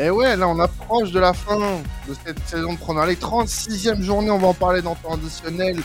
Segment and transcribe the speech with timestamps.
[0.00, 1.58] Et ouais, là on approche de la fin
[2.08, 3.18] de cette saison de Première Ligue.
[3.18, 5.78] 36e journée, on va en parler dans le temps additionnel.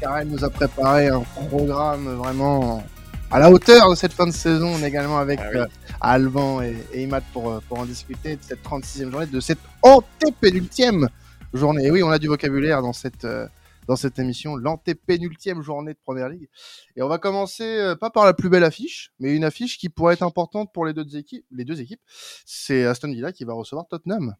[0.00, 2.82] Car elle nous a préparé un programme vraiment
[3.30, 4.68] à la hauteur de cette fin de saison.
[4.74, 5.66] On est également avec ah euh,
[6.00, 11.08] Alban et, Imad pour, euh, pour en discuter de cette 36e journée, de cette antépénultième
[11.52, 11.86] journée.
[11.86, 13.48] Et oui, on a du vocabulaire dans cette, euh,
[13.88, 16.48] dans cette émission, l'antépénultième journée de Première Ligue.
[16.94, 19.88] Et on va commencer euh, pas par la plus belle affiche, mais une affiche qui
[19.88, 21.44] pourrait être importante pour les deux équipes.
[21.50, 22.00] Les deux équipes,
[22.44, 24.34] c'est Aston Villa qui va recevoir Tottenham.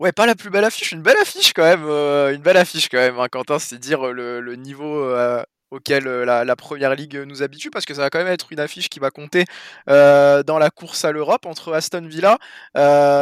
[0.00, 2.88] Ouais, pas la plus belle affiche, une belle affiche quand même, euh, une belle affiche
[2.88, 3.18] quand même.
[3.20, 7.94] Hein, Quentin, c'est dire le, niveau euh, auquel la, première ligue nous habitue, parce que
[7.94, 9.44] ça va quand même être une affiche qui va compter
[9.86, 12.38] dans la course à l'Europe entre Aston Villa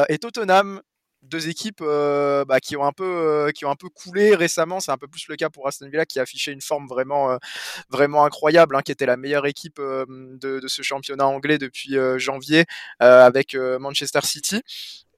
[0.09, 0.81] et Tottenham
[1.23, 4.81] deux équipes euh, bah, qui ont un peu euh, qui ont un peu coulé récemment.
[4.81, 7.31] C'est un peu plus le cas pour Aston Villa qui a affiché une forme vraiment
[7.31, 7.39] euh,
[7.91, 12.65] vraiment incroyable, hein, qui était la meilleure équipe de, de, ce championnat anglais depuis janvier
[12.99, 14.63] avec Manchester City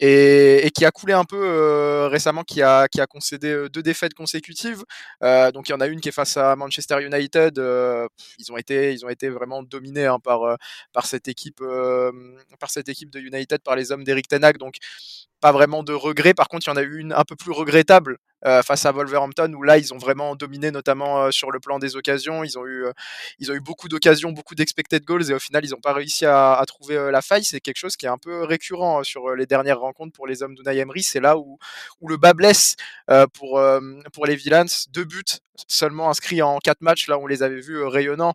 [0.03, 3.83] et, qui a coulé un peu euh, récemment, qui a, qui a concédé euh, deux
[3.83, 4.83] défaites consécutives.
[5.23, 7.57] Euh, donc il y en a une qui est face à Manchester United.
[8.39, 10.57] ils ont été, ils ont été vraiment dominés hein, par,
[10.93, 11.63] par cette équipe,
[12.59, 14.59] par cette équipe de United, par les hommes d'Eric Ten Hag.
[14.59, 14.75] Donc
[15.41, 16.35] pas vraiment de regret.
[16.35, 18.93] Par contre, il y en a eu une un peu plus regrettable euh, face à
[18.93, 22.45] Wolverhampton où là ils ont vraiment dominé notamment euh, sur le plan des occasions.
[22.45, 22.93] Ils ont eu, euh,
[23.39, 26.27] ils ont eu beaucoup d'occasions, beaucoup d'expected goals et au final ils n'ont pas réussi
[26.27, 27.45] à, à trouver la faille.
[27.45, 30.55] C'est quelque chose qui est un peu récurrent sur les dernières rencontres pour les hommes
[30.55, 31.03] d'Unai Emery.
[31.03, 31.59] C'est là où,
[32.01, 32.77] où le bas blesse
[33.35, 33.61] pour,
[34.13, 34.65] pour les Villains.
[34.91, 35.23] Deux buts
[35.69, 37.09] seulement inscrits en quatre matchs.
[37.09, 38.35] Là on les avait vus rayonnants,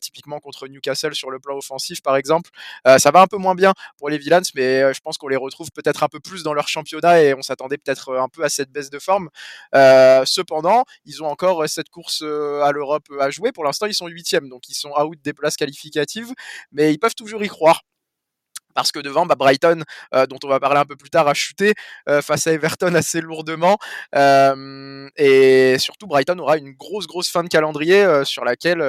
[0.00, 2.50] typiquement contre Newcastle sur le plan offensif par exemple.
[2.84, 5.70] ça va un peu moins bien pour les Villains, mais je pense qu'on les retrouve
[5.72, 8.70] peut-être un peu plus dans leur championnat et on s'attendait peut-être un peu à cette
[8.70, 9.28] baisse de forme.
[9.74, 13.52] Euh, cependant, ils ont encore euh, cette course euh, à l'Europe à jouer.
[13.52, 16.32] Pour l'instant, ils sont huitièmes, donc ils sont out des places qualificatives,
[16.72, 17.82] mais ils peuvent toujours y croire
[18.76, 19.82] parce que devant, bah, Brighton,
[20.14, 21.72] euh, dont on va parler un peu plus tard, a chuté
[22.10, 23.78] euh, face à Everton assez lourdement.
[24.14, 28.82] Euh, et surtout, Brighton aura une grosse, grosse fin de calendrier sur laquelle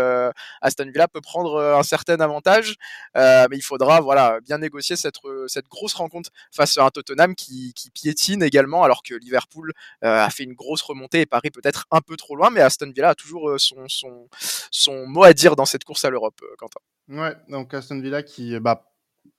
[0.61, 2.75] Aston Villa peut prendre un certain avantage.
[3.15, 5.15] mais il faudra voilà, bien négocier cette,
[5.47, 9.71] cette grosse rencontre face à un Tottenham qui, qui piétine également, alors que Liverpool
[10.01, 12.49] a fait une grosse remontée et Paris peut-être un peu trop loin.
[12.49, 14.27] Mais Aston Villa a toujours son, son,
[14.69, 16.81] son mot à dire dans cette course à l'Europe, Quentin.
[17.07, 18.83] Ouais, donc Aston Villa qui, bah,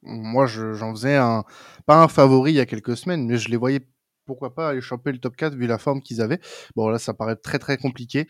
[0.02, 1.44] moi, j'en faisais un,
[1.86, 3.80] pas un favori il y a quelques semaines, mais je les voyais
[4.28, 6.38] pourquoi pas aller choper le top 4 vu la forme qu'ils avaient.
[6.76, 8.28] Bon, là, ça paraît très très compliqué.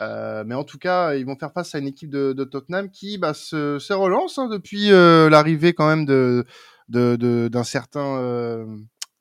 [0.00, 3.18] Euh, mais en tout cas, ils vont faire face à une équipe de, Tottenham qui
[3.18, 6.46] bah, se, se relance hein, depuis euh, l'arrivée quand même de
[6.88, 8.66] d'un certain, euh,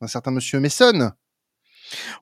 [0.08, 1.12] certain monsieur Mason.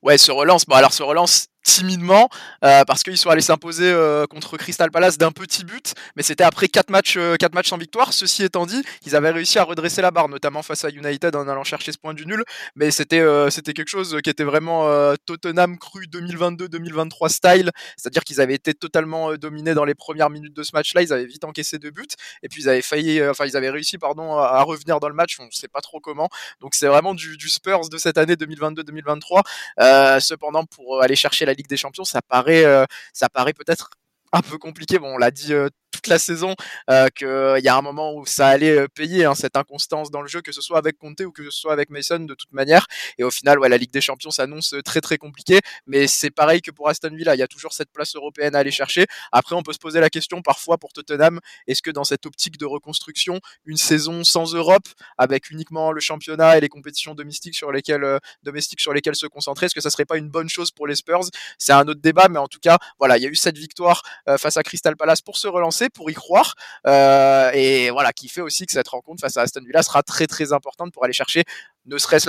[0.02, 0.66] Ouais, se relance.
[0.66, 2.28] Bon, alors se relance timidement
[2.64, 6.44] euh, parce qu'ils sont allés s'imposer euh, contre Crystal Palace d'un petit but, mais c'était
[6.44, 8.12] après 4 matchs, euh, matchs sans victoire.
[8.12, 11.48] Ceci étant dit, ils avaient réussi à redresser la barre, notamment face à United en
[11.48, 12.44] allant chercher ce point du nul,
[12.76, 14.88] mais c'était c'était quelque chose qui était vraiment
[15.26, 20.62] Tottenham cru 2022-2023 style, c'est-à-dire qu'ils avaient été totalement dominés dans les premières minutes de
[20.62, 22.06] ce match-là, ils avaient vite encaissé deux buts,
[22.42, 25.38] et puis ils avaient failli, enfin ils avaient réussi pardon à, revenir dans le match,
[25.40, 26.28] on sait pas trop comment,
[26.60, 30.20] donc c'est vraiment du, du, Spurs de cette année 2022-2023.
[30.20, 33.90] cependant, pour aller chercher la Ligue des Champions, ça paraît, euh, ça paraît peut-être
[34.32, 34.98] un peu compliqué.
[34.98, 36.54] Bon, on l'a dit euh, toute la saison
[36.90, 40.22] euh, qu'il y a un moment où ça allait euh, payer hein, cette inconstance dans
[40.22, 42.52] le jeu, que ce soit avec Conte ou que ce soit avec Mason de toute
[42.52, 42.86] manière.
[43.18, 45.58] Et au final, ouais, la Ligue des Champions s'annonce très très compliquée.
[45.86, 48.60] Mais c'est pareil que pour Aston Villa, il y a toujours cette place européenne à
[48.60, 49.06] aller chercher.
[49.32, 52.58] Après, on peut se poser la question parfois pour Tottenham, est-ce que dans cette optique
[52.58, 54.86] de reconstruction, une saison sans Europe,
[55.16, 59.26] avec uniquement le championnat et les compétitions domestiques sur lesquelles, euh, domestiques sur lesquelles se
[59.26, 61.28] concentrer, est-ce que ça serait pas une bonne chose pour les Spurs?
[61.58, 64.02] C'est un autre débat, mais en tout cas, voilà, il y a eu cette victoire
[64.38, 66.54] face à Crystal Palace pour se relancer pour y croire.
[66.86, 70.26] Euh, et voilà, qui fait aussi que cette rencontre face à Aston Villa sera très
[70.26, 71.44] très importante pour aller chercher
[71.86, 72.26] ne serait-ce,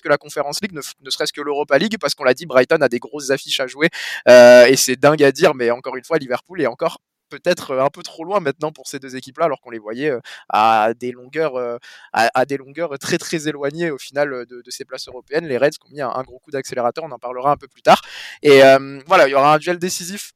[0.00, 2.88] que la Conférence League, ne, serait-ce que l'Europa League, parce qu'on l'a dit, Brighton a
[2.88, 3.90] des grosses affiches à jouer.
[4.28, 6.98] Euh, et c'est dingue à dire, mais encore une fois, Liverpool est encore
[7.28, 10.20] peut-être un peu trop loin maintenant pour ces deux équipes-là, alors qu'on les voyait euh,
[10.48, 11.54] à des longueurs,
[12.12, 15.46] à, des longueurs très très éloignées au final de, ces places européennes.
[15.46, 18.00] Les Reds ont mis un, gros coup d'accélérateur, on en parlera un peu plus tard.
[18.42, 18.60] Et
[19.06, 20.32] voilà, il y aura un duel décisif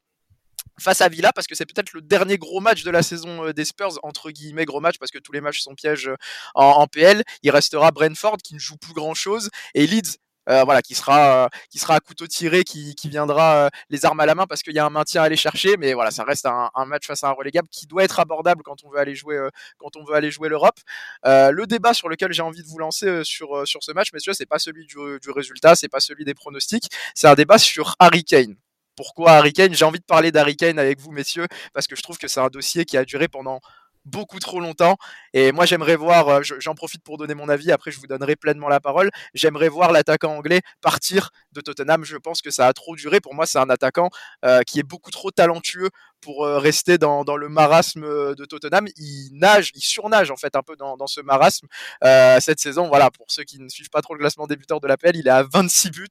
[0.81, 3.53] face à Villa parce que c'est peut-être le dernier gros match de la saison euh,
[3.53, 6.17] des Spurs entre guillemets gros match parce que tous les matchs sont pièges euh,
[6.55, 7.23] en, PL.
[7.43, 11.51] Il restera Brentford qui ne joue plus grand chose et Leeds euh, voilà, qui sera,
[11.69, 14.73] qui sera à couteau tiré, qui, qui viendra les armes à la main parce qu'il
[14.73, 15.77] y a un maintien à aller chercher.
[15.77, 18.83] Mais voilà, ça reste un, match face à un relégable qui doit être abordable quand
[18.83, 19.39] on veut aller jouer,
[19.77, 20.81] quand on veut aller jouer l'Europe.
[21.25, 24.47] le débat sur lequel j'ai envie de vous lancer sur, sur ce match, messieurs, c'est
[24.47, 28.25] pas celui du, du résultat, c'est pas celui des pronostics, c'est un débat sur Harry
[28.25, 28.57] Kane
[28.99, 32.03] pourquoi Harry Kane J'ai envie de parler d'Harry Kane avec vous, messieurs, parce que je
[32.03, 33.61] trouve que c'est un dossier qui a duré pendant
[34.05, 34.97] beaucoup trop longtemps.
[35.35, 38.35] Et moi, j'aimerais voir, euh, j'en profite pour donner mon avis, après je vous donnerai
[38.35, 42.05] pleinement la parole, j'aimerais voir l'attaquant anglais partir de Tottenham.
[42.05, 43.21] Je pense que ça a trop duré.
[43.21, 44.11] Pour moi, c'est un attaquant
[44.45, 45.91] euh, qui est beaucoup trop talentueux
[46.21, 48.03] pour euh, rester dans, le marasme
[48.35, 48.87] de Tottenham.
[48.97, 51.67] Il nage, il surnage en fait un peu dans, ce marasme
[52.05, 52.89] euh, cette saison.
[52.89, 55.31] Voilà, pour ceux qui ne suivent pas trop le classement débuteur de l'APL, il est
[55.31, 56.07] à 26 buts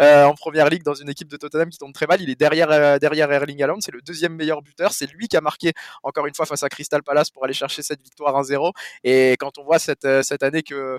[0.00, 2.20] euh, en première ligue dans une équipe de Tottenham qui tombe très mal.
[2.20, 4.92] Il est derrière, derrière Erling Haaland, c'est le deuxième meilleur buteur.
[4.92, 5.72] C'est lui qui a marqué
[6.02, 8.72] encore une fois face à Crystal Palace pour aller chercher cette victoire 1-0.
[9.04, 10.98] Et quand on voit cette, cette année que,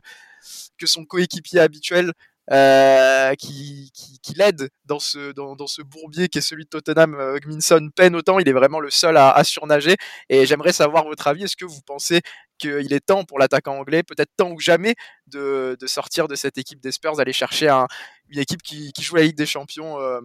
[0.78, 2.14] que son coéquipier habituel
[2.52, 6.70] euh, qui, qui, qui l'aide dans ce, dans, dans, ce bourbier qui est celui de
[6.70, 7.16] Tottenham.
[7.16, 9.96] Euh, Gminson peine autant, il est vraiment le seul à, à surnager.
[10.30, 11.44] Et j'aimerais savoir votre avis.
[11.44, 12.22] Est-ce que vous pensez
[12.58, 14.96] qu'il est temps pour l'attaquant anglais, peut-être temps ou jamais,
[15.28, 17.88] de, de, sortir de cette équipe des Spurs, d'aller chercher un,
[18.30, 20.20] une équipe qui, qui, joue la Ligue des Champions euh,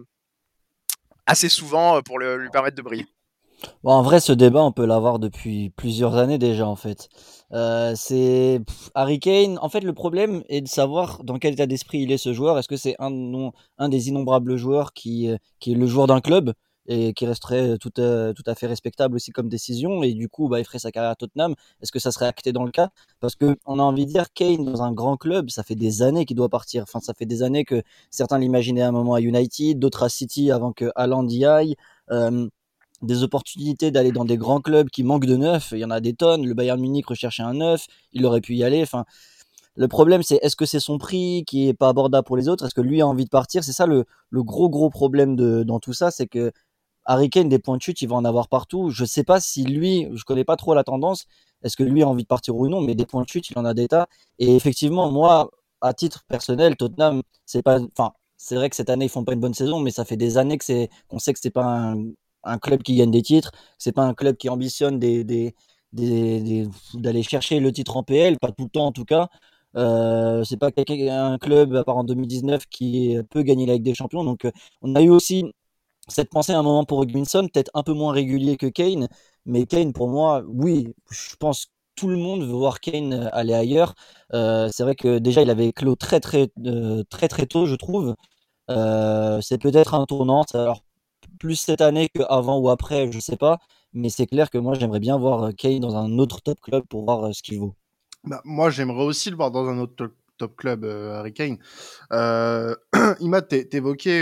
[1.25, 3.07] assez souvent pour le, lui permettre de briller?
[3.83, 7.09] Bon, en vrai, ce débat, on peut l'avoir depuis plusieurs années déjà, en fait.
[7.53, 8.61] Euh, c'est
[8.95, 9.57] Harry Kane.
[9.61, 12.57] En fait, le problème est de savoir dans quel état d'esprit il est ce joueur.
[12.57, 16.07] Est-ce que c'est un, non, un des innombrables joueurs qui, euh, qui est le joueur
[16.07, 16.53] d'un club
[16.87, 20.47] et qui resterait tout, à, tout à fait respectable aussi comme décision et du coup
[20.49, 21.55] bah, il ferait sa carrière à Tottenham?
[21.81, 22.89] Est-ce que ça serait acté dans le cas?
[23.19, 26.03] Parce que on a envie de dire Kane dans un grand club ça fait des
[26.03, 27.81] années qu'il doit partir enfin ça fait des années que
[28.11, 31.75] certains l'imaginaient à un moment à United d'autres à City avant que Haaland y aille
[32.11, 32.47] euh,
[33.05, 35.69] des opportunités d'aller dans des grands clubs qui manquent de neuf.
[35.71, 36.45] Il y en a des tonnes.
[36.45, 37.87] Le Bayern Munich recherchait un neuf.
[38.13, 38.81] Il aurait pu y aller.
[38.81, 39.05] Enfin,
[39.75, 42.65] le problème, c'est est-ce que c'est son prix qui est pas abordable pour les autres?
[42.65, 43.63] Est-ce que lui a envie de partir?
[43.63, 46.51] C'est ça le, gros gros problème dans tout ça, c'est que
[47.05, 48.89] Harry Kane, des points de chute, il va en avoir partout.
[48.89, 51.25] Je sais pas si lui, je connais pas trop la tendance,
[51.63, 53.59] est-ce que lui a envie de partir ou non, mais des points de chute, il
[53.59, 54.07] en a des tas.
[54.39, 55.51] Et effectivement, moi,
[55.81, 59.33] à titre personnel, Tottenham, c'est pas, enfin, c'est vrai que cette année ils font pas
[59.33, 61.65] une bonne saison, mais ça fait des années que c'est, qu'on sait que c'est pas
[61.65, 62.11] un,
[62.45, 63.51] un club qui gagne des titres.
[63.77, 65.53] C'est pas un club qui ambitionne d'aller
[67.23, 69.29] chercher le titre en PL, pas tout le temps en tout cas.
[69.75, 73.95] Euh, c'est pas un club, à part en 2019, qui peut gagner la Ligue des
[73.95, 74.23] Champions.
[74.23, 74.51] Donc, euh,
[74.81, 75.45] on a eu aussi
[76.07, 79.07] cette pensée à un moment pour Hugminson, peut-être un peu moins régulier que Kane.
[79.45, 83.53] Mais Kane, pour moi, oui, je pense que tout le monde veut voir Kane aller
[83.53, 83.95] ailleurs.
[84.33, 87.75] Euh, c'est vrai que déjà, il avait clos très, très, euh, très, très tôt, je
[87.75, 88.15] trouve.
[88.69, 90.43] Euh, c'est peut-être un tournant.
[90.53, 90.83] Alors,
[91.37, 93.59] plus cette année qu'avant ou après, je sais pas.
[93.95, 96.83] Mais c'est clair que moi, j'aimerais bien voir euh, Kane dans un autre top club
[96.89, 97.75] pour voir euh, ce qu'il vaut.
[98.25, 101.57] Bah, moi, j'aimerais aussi le voir dans un autre top club, euh, Harry Kane.
[102.11, 102.75] Euh,
[103.21, 104.21] Imad, t'évoquais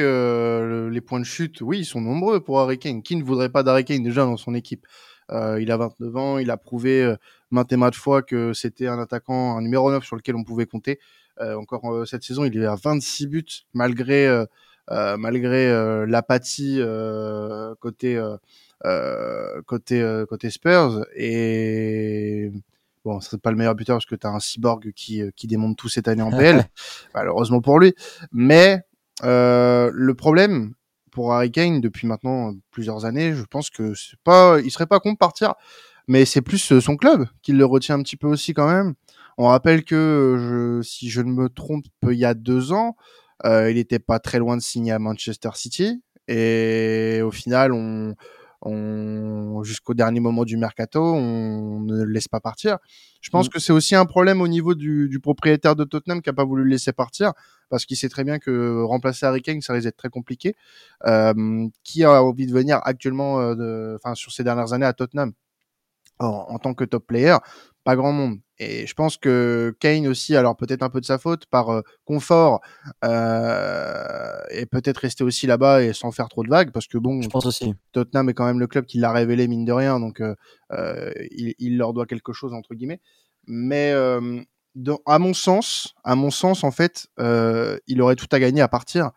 [0.89, 1.61] les points de chute.
[1.61, 3.01] Oui, ils sont nombreux pour Harry Kane.
[3.01, 4.85] Qui ne voudrait pas d'Harry Kane déjà dans son équipe?
[5.31, 7.15] Il a 29 ans, il a prouvé
[7.49, 10.67] maintes et maintes fois que c'était un attaquant, un numéro 9 sur lequel on pouvait
[10.67, 10.99] compter.
[11.39, 14.45] encore cette saison, il est à 26 buts malgré
[14.89, 18.21] malgré euh, l'apathie euh, côté
[19.65, 22.51] côté côté Spurs et
[23.05, 25.77] bon, c'est pas le meilleur buteur parce que tu as un cyborg qui, qui démonte
[25.77, 26.65] tout cette année en PL,
[27.15, 27.93] malheureusement pour lui.
[28.31, 28.81] Mais
[29.23, 30.73] euh, le problème
[31.11, 34.99] pour Harry Kane depuis maintenant plusieurs années, je pense que c'est pas, il serait pas
[34.99, 35.53] con de partir,
[36.07, 38.95] mais c'est plus son club qui le retient un petit peu aussi quand même.
[39.37, 43.22] On rappelle que je, si je ne me trompe, il y a deux ans, euh,
[43.45, 46.01] il n'était pas très loin de signer à Manchester City.
[46.27, 48.15] Et au final, on,
[48.65, 52.77] on jusqu'au dernier moment du mercato, on ne le laisse pas partir.
[53.21, 53.49] Je pense mm.
[53.49, 56.45] que c'est aussi un problème au niveau du, du propriétaire de Tottenham qui a pas
[56.45, 57.33] voulu le laisser partir
[57.69, 60.55] parce qu'il sait très bien que remplacer Harry Kane, ça risque d'être très compliqué.
[61.05, 65.33] Euh, qui a envie de venir actuellement, euh, enfin sur ces dernières années à Tottenham?
[66.19, 67.37] En, en, tant que top player
[67.83, 68.39] Pas grand monde.
[68.59, 71.81] Et je pense que Kane aussi, alors peut-être un peu de sa faute, par euh,
[72.05, 72.61] confort,
[73.03, 77.21] euh, et peut-être rester aussi là-bas et sans faire trop de vagues, parce que bon,
[77.21, 77.73] je pense aussi.
[77.91, 80.35] Tottenham est quand même le club qui l'a révélé mine de rien, donc euh,
[80.71, 83.01] euh il, il, leur doit quelque chose entre guillemets.
[83.47, 83.93] Mais
[84.75, 88.69] dans, à mon sens, à mon sens, en fait, il aurait tout à gagner à
[88.69, 89.11] partir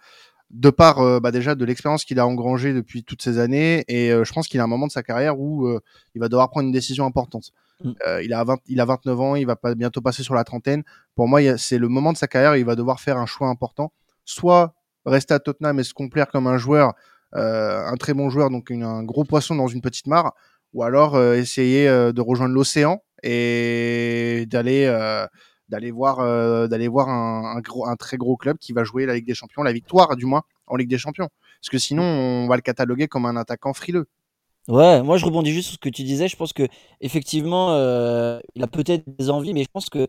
[0.50, 4.12] de par euh, bah déjà de l'expérience qu'il a engrangée depuis toutes ces années et
[4.12, 5.80] euh, je pense qu'il a un moment de sa carrière où euh,
[6.14, 7.52] il va devoir prendre une décision importante.
[7.84, 7.92] Mm.
[8.22, 10.82] il a 20, il a 29 ans, il va pas bientôt passer sur la trentaine.
[11.14, 13.92] Pour moi, c'est le moment de sa carrière, il va devoir faire un choix important,
[14.24, 14.72] soit
[15.04, 16.94] rester à Tottenham et se complaire comme un joueur
[17.32, 20.32] un très bon joueur donc une, un gros poisson dans une petite mare
[20.72, 24.86] ou alors essayer de rejoindre l'océan et d'aller
[25.68, 29.72] d'aller voir euh, un, très gros club qui va jouer la Ligue des Champions, la
[29.72, 31.28] victoire du moins en Ligue des Champions.
[31.60, 34.06] Parce que sinon, on va le cataloguer comme un attaquant frileux.
[34.68, 36.28] Ouais, moi je rebondis juste sur ce que tu disais.
[36.28, 36.66] Je pense que
[37.00, 40.08] effectivement, euh, il a peut-être des envies, mais je pense que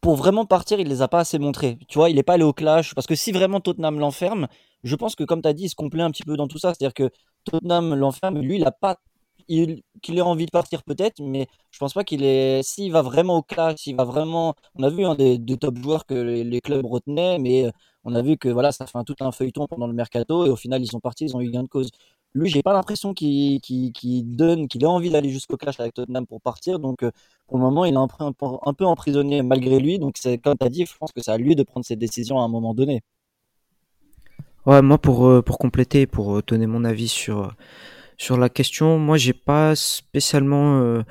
[0.00, 1.78] pour vraiment partir, il les a pas assez montrées.
[1.88, 2.94] Tu vois, il est pas allé au clash.
[2.94, 4.48] Parce que si vraiment Tottenham l'enferme,
[4.84, 6.58] je pense que comme tu as dit, il se complaît un petit peu dans tout
[6.58, 6.74] ça.
[6.74, 7.10] C'est-à-dire que
[7.44, 8.98] Tottenham l'enferme, lui, il a pas
[9.46, 12.62] qu'il ait envie de partir peut-être, mais je pense pas qu'il est.
[12.62, 14.54] S'il va vraiment au clash, s'il va vraiment.
[14.76, 17.70] On a vu un des, top joueurs que les, clubs retenaient, mais
[18.04, 20.56] on a vu que voilà, ça fait tout un feuilleton pendant le mercato et au
[20.56, 21.90] final ils sont partis, ils ont eu gain de cause.
[22.34, 23.60] Lui, j'ai pas l'impression qu'il
[24.36, 26.78] donne, qu'il ait envie d'aller jusqu'au clash avec Tottenham pour partir.
[26.78, 26.98] Donc,
[27.46, 28.08] pour le moment, il est un,
[28.74, 29.98] peu emprisonné malgré lui.
[29.98, 31.96] Donc, c'est comme tu as dit, je pense que c'est à lui de prendre ses
[31.96, 33.02] décisions à un moment donné.
[34.66, 37.48] Ouais, moi pour euh, pour compléter, pour euh, donner mon avis sur euh,
[38.18, 41.02] sur la question, moi j'ai pas spécialement,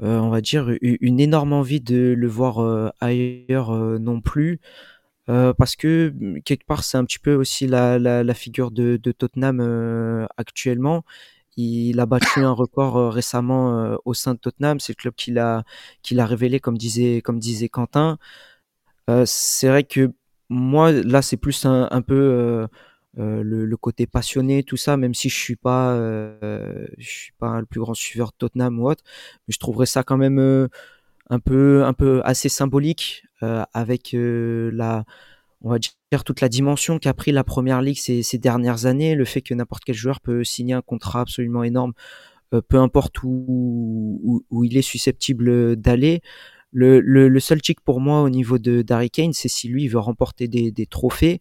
[0.00, 4.60] on va dire, une énorme envie de le voir ailleurs non plus,
[5.26, 8.96] parce que mmh, quelque part c'est un petit peu aussi la la, la figure de,
[8.96, 11.04] Tottenham actuellement.
[11.56, 15.64] Il a battu un record récemment au sein de Tottenham, c'est le club qu'il a
[16.02, 18.18] qu'il a révélé comme disait comme disait Quentin.
[19.26, 20.12] c'est vrai que
[20.48, 22.68] moi là c'est plus un peu
[23.18, 27.60] euh, le, côté passionné, tout ça, même si je suis pas, euh, je suis pas
[27.60, 29.04] le plus grand suiveur de Tottenham ou autre,
[29.46, 30.68] mais je trouverais ça quand même euh,
[31.30, 33.24] un peu, un peu assez symbolique
[33.74, 35.04] avec la,
[35.60, 39.14] on va dire toute la dimension qu'a pris la première ligue ces, ces, dernières années,
[39.14, 41.92] le fait que n'importe quel joueur peut signer un contrat absolument énorme,
[42.68, 46.22] peu importe où, où, il est susceptible d'aller.
[46.72, 49.98] Le, le, seul chic pour moi au niveau de d'Harry Kane, c'est si lui veut
[49.98, 51.40] remporter des, des trophées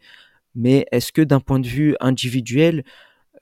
[0.56, 2.84] mais est-ce que d'un point de vue individuel,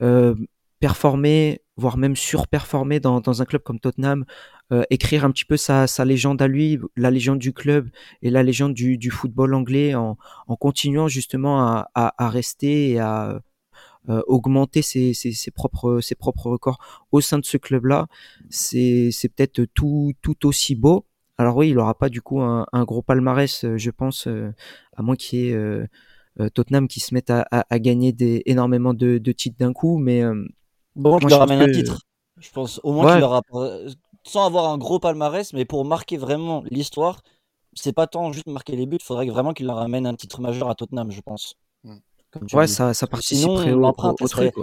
[0.02, 0.34] euh,
[0.80, 4.24] performer, voire même surperformer dans, dans un club comme Tottenham,
[4.72, 7.88] euh, écrire un petit peu sa, sa, légende à lui, la légende du club
[8.22, 10.16] et la légende du, du football anglais en,
[10.48, 13.40] en, continuant justement à, à, à rester et à
[14.08, 16.78] euh, augmenter ses, ses, ses, propres, ses propres records
[17.12, 18.08] au sein de ce club-là,
[18.50, 21.06] c'est peut-être tout, tout aussi beau.
[21.38, 24.26] Alors oui, il n'aura pas du coup un, un, gros palmarès, je pense,
[24.96, 25.86] à moins qu'il y ait euh,
[26.54, 30.22] Tottenham qui se mettent à, à, gagner des, énormément de, de titres d'un coup, mais
[30.22, 30.46] euh,
[30.96, 32.00] bon, tu leur ramène un titre.
[32.38, 33.42] Je pense au moins qu'il aura
[34.24, 37.22] sans avoir un gros palmarès, mais pour marquer vraiment l'histoire,
[37.74, 40.40] c'est pas tant juste marquer les buts, il faudrait vraiment qu'il leur ramène un titre
[40.40, 41.54] majeur à Tottenham, je pense.
[41.84, 41.96] Mm.
[42.52, 44.54] ouais, ça, ça participerait au, au, truc.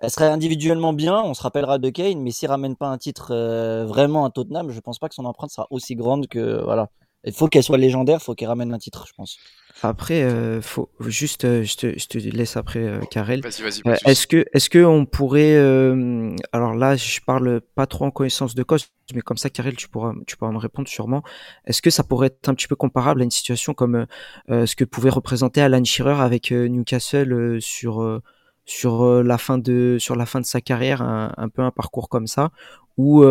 [0.00, 3.32] Elle serait individuellement bien, on se rappellera de Kane, mais s'il ramène pas un titre
[3.32, 6.88] euh, vraiment à Tottenham, je pense pas que son empreinte sera aussi grande que voilà.
[7.24, 9.38] Il faut qu'elle soit légendaire, il faut qu'elle ramène un titre, je pense.
[9.82, 13.42] Après, euh, faut juste, euh, je, te, je te laisse après, euh, Karel.
[13.42, 13.82] Vas-y, vas-y.
[13.86, 18.10] Euh, est-ce que, est-ce que on pourrait, euh, alors là, je parle pas trop en
[18.10, 21.22] connaissance de cause, mais comme ça, Karel, tu pourras, tu pourras me répondre sûrement.
[21.66, 24.06] Est-ce que ça pourrait être un petit peu comparable à une situation comme
[24.48, 28.20] ce que pouvait représenter Alan Shearer avec Newcastle sur
[28.64, 32.08] sur la fin de sur la fin de sa carrière, un, un peu un parcours
[32.08, 32.50] comme ça,
[32.96, 33.24] où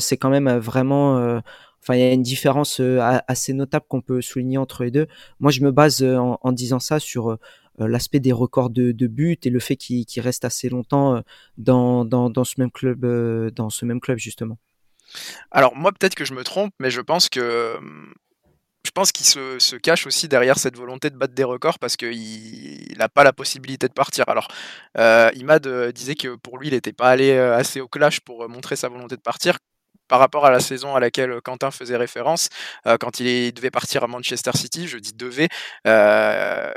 [0.00, 1.40] c'est quand même vraiment
[1.82, 5.06] Enfin, il y a une différence euh, assez notable qu'on peut souligner entre les deux.
[5.38, 7.38] Moi, je me base euh, en, disant ça sur euh,
[7.78, 11.22] l'aspect des records de, de buts et le fait qu'il reste assez longtemps
[11.56, 13.06] dans, ce même club,
[13.52, 14.58] dans ce même club justement.
[15.50, 17.74] Alors moi, peut-être que je me trompe, mais je pense que
[18.84, 21.96] je pense qu'il se, se, cache aussi derrière cette volonté de battre des records parce
[21.96, 24.24] qu'il n'a pas la possibilité de partir.
[24.28, 24.48] Alors,
[24.98, 28.76] euh, Imad disait que pour lui, il n'était pas allé assez au clash pour montrer
[28.76, 29.58] sa volonté de partir
[30.10, 32.48] par rapport à la saison à laquelle Quentin faisait référence,
[32.86, 35.48] euh, quand il devait partir à Manchester City, je dis devait,
[35.86, 36.72] euh,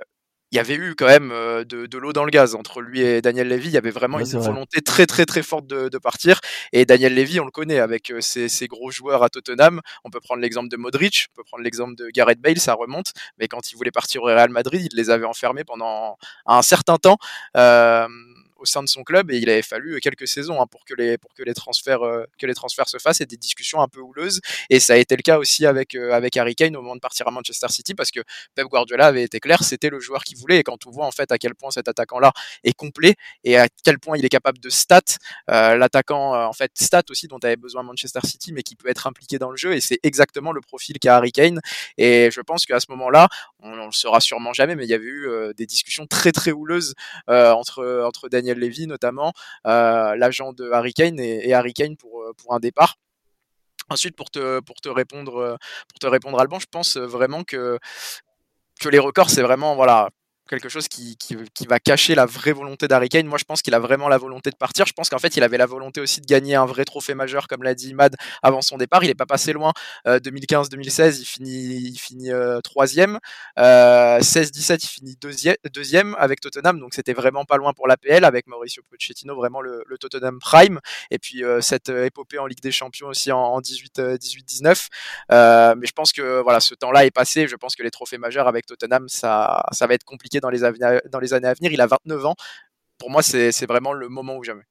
[0.51, 3.23] il y avait eu quand même euh, de, l'eau dans le gaz entre lui et
[3.23, 3.69] Daniel Levy.
[3.69, 6.41] Il y avait vraiment une volonté très très très forte de, partir.
[6.73, 9.81] Et Daniel Levy, on le connaît avec ses, gros joueurs à Tottenham.
[10.03, 13.13] On peut prendre l'exemple de Modric, on peut prendre l'exemple de Gareth Bale, ça remonte.
[13.39, 16.97] Mais quand il voulait partir au Real Madrid, il les avait enfermés pendant un certain
[16.97, 17.17] temps
[18.63, 21.17] au sein de son club et il avait fallu quelques saisons hein, pour que les
[21.17, 23.99] pour que les transferts euh, que les transferts se fassent et des discussions un peu
[23.99, 24.39] houleuses.
[24.69, 27.01] Et ça a été le cas aussi avec euh, avec Harry Kane au moment de
[27.01, 28.21] partir à Manchester City parce que
[28.55, 30.59] Pep Guardiola avait été clair c'était le joueur qu'il voulait.
[30.59, 32.31] Et quand on voit en fait à quel point cet attaquant là
[32.63, 35.01] est complet et à quel point il est capable de stat
[35.51, 39.07] euh, l'attaquant en fait stat aussi dont avait besoin Manchester City mais qui peut être
[39.07, 39.73] impliqué dans le jeu.
[39.73, 41.59] Et c'est exactement le profil qu'a Harry Kane.
[41.97, 43.27] Et je pense qu'à ce moment-là
[43.63, 46.51] on, on le saura sûrement jamais mais il y avait eu des discussions très très
[46.51, 46.93] houleuses
[47.27, 49.33] entre entre Daniel Levy notamment,
[49.65, 52.95] euh, l'agent de Harry Kane et, Harry Kane pour, euh, pour un départ.
[53.89, 55.55] Ensuite, pour te, répondre, euh,
[55.89, 57.79] pour te répondre Alban, je pense vraiment que,
[58.79, 60.09] que les records, c'est vraiment voilà,
[60.49, 63.25] quelque chose qui, qui, va cacher la vraie volonté d'Harry Kane.
[63.25, 64.85] Moi, je pense qu'il a vraiment la volonté de partir.
[64.85, 67.47] Je pense qu'en fait, il avait la volonté aussi de gagner un vrai trophée majeur,
[67.47, 69.03] comme l'a dit Imad avant son départ.
[69.03, 69.71] Il n'est pas passé loin.
[70.05, 73.19] 2015-2016, euh, il finit, il finit euh, troisième.
[73.57, 76.79] 16-17, euh, il finit deuxième, deuxième avec Tottenham.
[76.79, 80.79] Donc, c'était vraiment pas loin pour l'APL avec Mauricio Pochettino, vraiment le, Tottenham Prime.
[81.11, 84.87] Et puis, cette épopée en Ligue des Champions aussi en, 18-19.
[85.29, 87.47] mais je pense que voilà, ce temps-là est passé.
[87.47, 91.33] Je pense que les trophées majeurs avec Tottenham, ça, ça va être compliqué dans les,
[91.33, 91.71] années à venir.
[91.71, 92.35] Il a 29 ans.
[92.97, 94.63] Pour moi, c'est vraiment le moment ou jamais.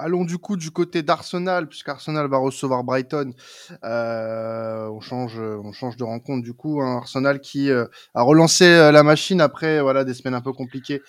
[0.00, 3.32] Allons du coup du côté d'Arsenal, puisqu'Arsenal va recevoir Brighton.
[3.84, 6.80] Euh, on, change, on change de rencontre du coup.
[6.80, 6.98] Hein.
[6.98, 11.02] Arsenal qui euh, a relancé euh, la machine après voilà des semaines un peu compliquées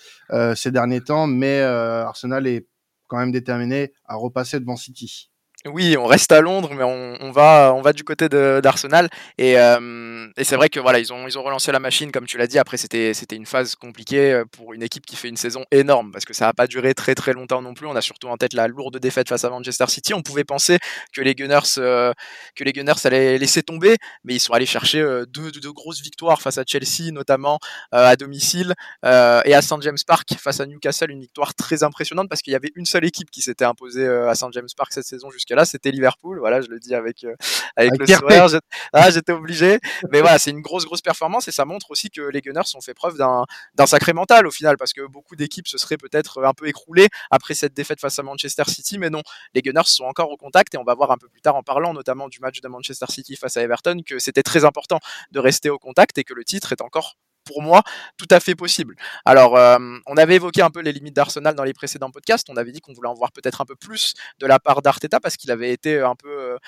[0.56, 2.66] ces derniers temps, mais Arsenal est
[3.06, 5.29] quand même déterminé à repasser devant City.
[5.66, 9.10] Oui, on reste à Londres, mais on, on va, on va du côté d'Arsenal.
[9.36, 12.24] Et, euh, et c'est vrai que voilà, ils ont, ils ont relancé la machine, comme
[12.24, 12.58] tu l'as dit.
[12.58, 16.24] Après, c'était, une phase compliquée euh, pour une équipe qui fait une saison énorme, parce
[16.24, 17.86] que ça n'a pas duré très très longtemps non plus.
[17.86, 20.14] On a surtout en tête la lourde défaite face à Manchester City.
[20.14, 20.78] On pouvait penser
[21.12, 22.14] que les Gunners, euh,
[22.56, 26.00] que les Gunners allaient laisser tomber, mais ils sont allés chercher euh, deux, deux, grosses
[26.00, 27.58] victoires face à Chelsea, notamment
[27.94, 28.74] euh, à domicile,
[29.04, 29.06] et
[29.54, 32.72] à St James Park face à Newcastle, une victoire très impressionnante parce qu'il y avait
[32.76, 35.90] une seule équipe qui s'était imposée à St James Park cette saison jusqu'à là, c'était
[35.90, 36.38] Liverpool.
[36.38, 37.34] Voilà, je le dis avec euh,
[37.76, 38.46] avec, le sourire.
[38.92, 39.78] Ah, j'étais obligé.
[40.10, 42.80] Mais voilà, c'est une grosse grosse performance et ça montre aussi que les Gunners ont
[42.80, 46.42] fait preuve d'un d'un sacré mental au final parce que beaucoup d'équipes se seraient peut-être
[46.42, 49.22] un peu écroulées après cette défaite face à Manchester City, mais non,
[49.54, 51.62] les Gunners sont encore au contact et on va voir un peu plus tard en
[51.62, 54.98] parlant notamment du match de Manchester City face à Everton que c'était très important
[55.30, 57.16] de rester au contact et que le titre est encore
[57.50, 57.82] pour moi
[58.16, 58.94] tout à fait possible.
[59.24, 62.48] Alors, euh, on avait évoqué un peu les limites d'Arsenal dans les précédents podcasts.
[62.48, 65.18] On avait dit qu'on voulait en voir peut-être un peu plus de la part d'Arteta
[65.20, 66.58] parce qu'il avait été un peu, euh,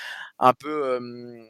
[0.40, 1.46] un peu euh,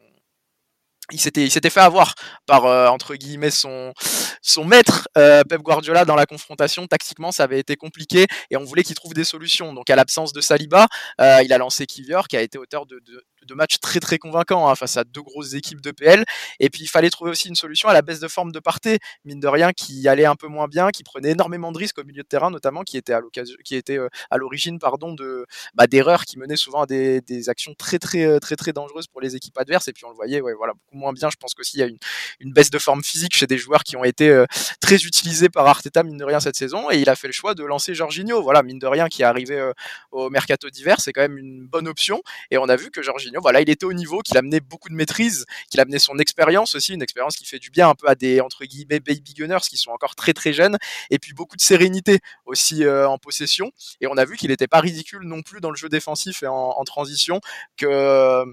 [1.10, 2.14] il s'était il s'était fait avoir
[2.46, 3.92] par euh, entre guillemets son
[4.40, 8.64] son maître euh, Pep Guardiola dans la confrontation tactiquement ça avait été compliqué et on
[8.64, 10.86] voulait qu'il trouve des solutions donc à l'absence de Saliba
[11.20, 14.18] euh, il a lancé Kivior qui a été auteur de, de, de matchs très très
[14.18, 16.24] convaincants hein, face à deux grosses équipes de PL
[16.60, 18.98] et puis il fallait trouver aussi une solution à la baisse de forme de Partey
[19.24, 22.04] mine de rien qui allait un peu moins bien qui prenait énormément de risques au
[22.04, 25.46] milieu de terrain notamment qui était à l'occasion qui était euh, à l'origine pardon de
[25.74, 29.20] bah, d'erreurs qui menaient souvent à des, des actions très très très très dangereuses pour
[29.20, 29.88] les équipes adverses.
[29.88, 31.30] Et puis on le voyait ouais voilà beaucoup moins bien.
[31.30, 31.98] Je pense qu'aussi il y a une,
[32.40, 34.44] une, baisse de forme physique chez des joueurs qui ont été euh,
[34.80, 36.90] très utilisés par Arteta mine de rien cette saison.
[36.90, 38.42] Et il a fait le choix de lancer Jorginho.
[38.42, 39.72] Voilà mine de rien qui est arrivé euh,
[40.10, 42.22] au mercato d'hiver, c'est quand même une bonne option.
[42.50, 44.94] Et on a vu que Jorginho, voilà, il était au niveau, qu'il amenait beaucoup de
[44.94, 48.14] maîtrise, qu'il amenait son expérience aussi, une expérience qui fait du bien un peu à
[48.14, 50.78] des entre guillemets baby gunners qui sont encore très très jeunes
[51.10, 54.66] et puis beaucoup de sérénité aussi euh, en possession et on a vu qu'il n'était
[54.66, 57.40] pas ridicule non plus dans le jeu défensif et en, transition
[57.76, 58.44] que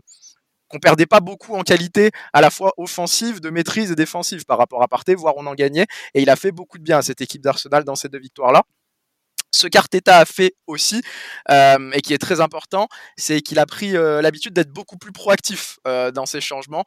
[0.67, 4.59] qu'on perdait pas beaucoup en qualité à la fois offensive, de maîtrise et défensive par
[4.59, 5.87] rapport à Partey, voire on en gagnait.
[6.13, 8.63] Et il a fait beaucoup de bien à cette équipe d'Arsenal dans ces deux victoires-là.
[9.51, 11.01] Ce qu'Arteta a fait aussi,
[11.49, 15.11] euh, et qui est très important, c'est qu'il a pris euh, l'habitude d'être beaucoup plus
[15.11, 16.83] proactif euh, dans ses changements.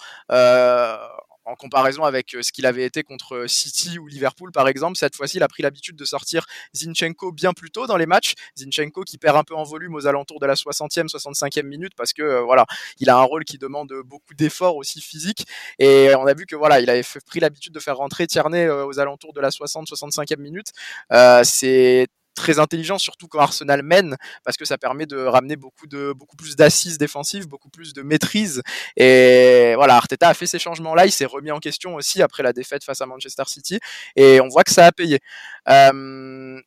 [1.44, 4.96] En comparaison avec ce qu'il avait été contre City ou Liverpool par exemple.
[4.96, 8.34] Cette fois-ci, il a pris l'habitude de sortir Zinchenko bien plus tôt dans les matchs.
[8.56, 12.12] Zinchenko qui perd un peu en volume aux alentours de la 60e, 65e minute parce
[12.12, 12.64] que voilà,
[13.00, 15.44] il a un rôle qui demande beaucoup d'efforts aussi physiques.
[15.80, 19.00] Et on a vu que voilà, il avait pris l'habitude de faire rentrer Tierney aux
[19.00, 20.68] alentours de la 60-65e minute.
[21.12, 25.86] Euh, c'est très intelligent, surtout quand Arsenal mène, parce que ça permet de ramener beaucoup
[25.86, 28.62] de beaucoup plus d'assises défensives, beaucoup plus de maîtrise.
[28.96, 32.52] Et voilà, Arteta a fait ces changements-là, il s'est remis en question aussi après la
[32.52, 33.78] défaite face à Manchester City,
[34.16, 35.20] et on voit que ça a payé.
[35.68, 36.60] Euh,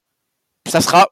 [0.67, 1.09] ça sera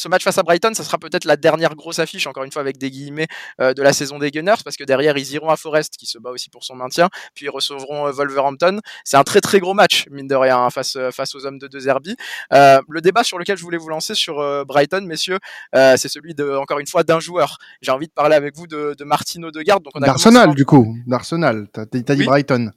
[0.00, 2.62] ce match face à Brighton, ça sera peut-être la dernière grosse affiche, encore une fois
[2.62, 3.28] avec des guillemets,
[3.60, 6.18] euh, de la saison des Gunners, parce que derrière, ils iront à Forest, qui se
[6.18, 8.80] bat aussi pour son maintien, puis ils recevront euh, Wolverhampton.
[9.04, 11.58] C'est un très très gros match, mine de rien, hein, face, euh, face aux hommes
[11.58, 12.16] de De Zerbi.
[12.52, 14.36] Euh, le débat sur lequel je voulais vous lancer sur
[14.66, 15.38] Brighton, messieurs,
[15.72, 17.58] c'est celui, de, encore une fois, d'un joueur.
[17.82, 19.80] J'ai envie de parler avec vous de, de Martino Odegaard.
[19.96, 20.56] D'Arsenal, commencé...
[20.56, 20.96] du coup.
[21.06, 21.68] D'Arsenal.
[21.72, 22.72] T'as dit oui Brighton.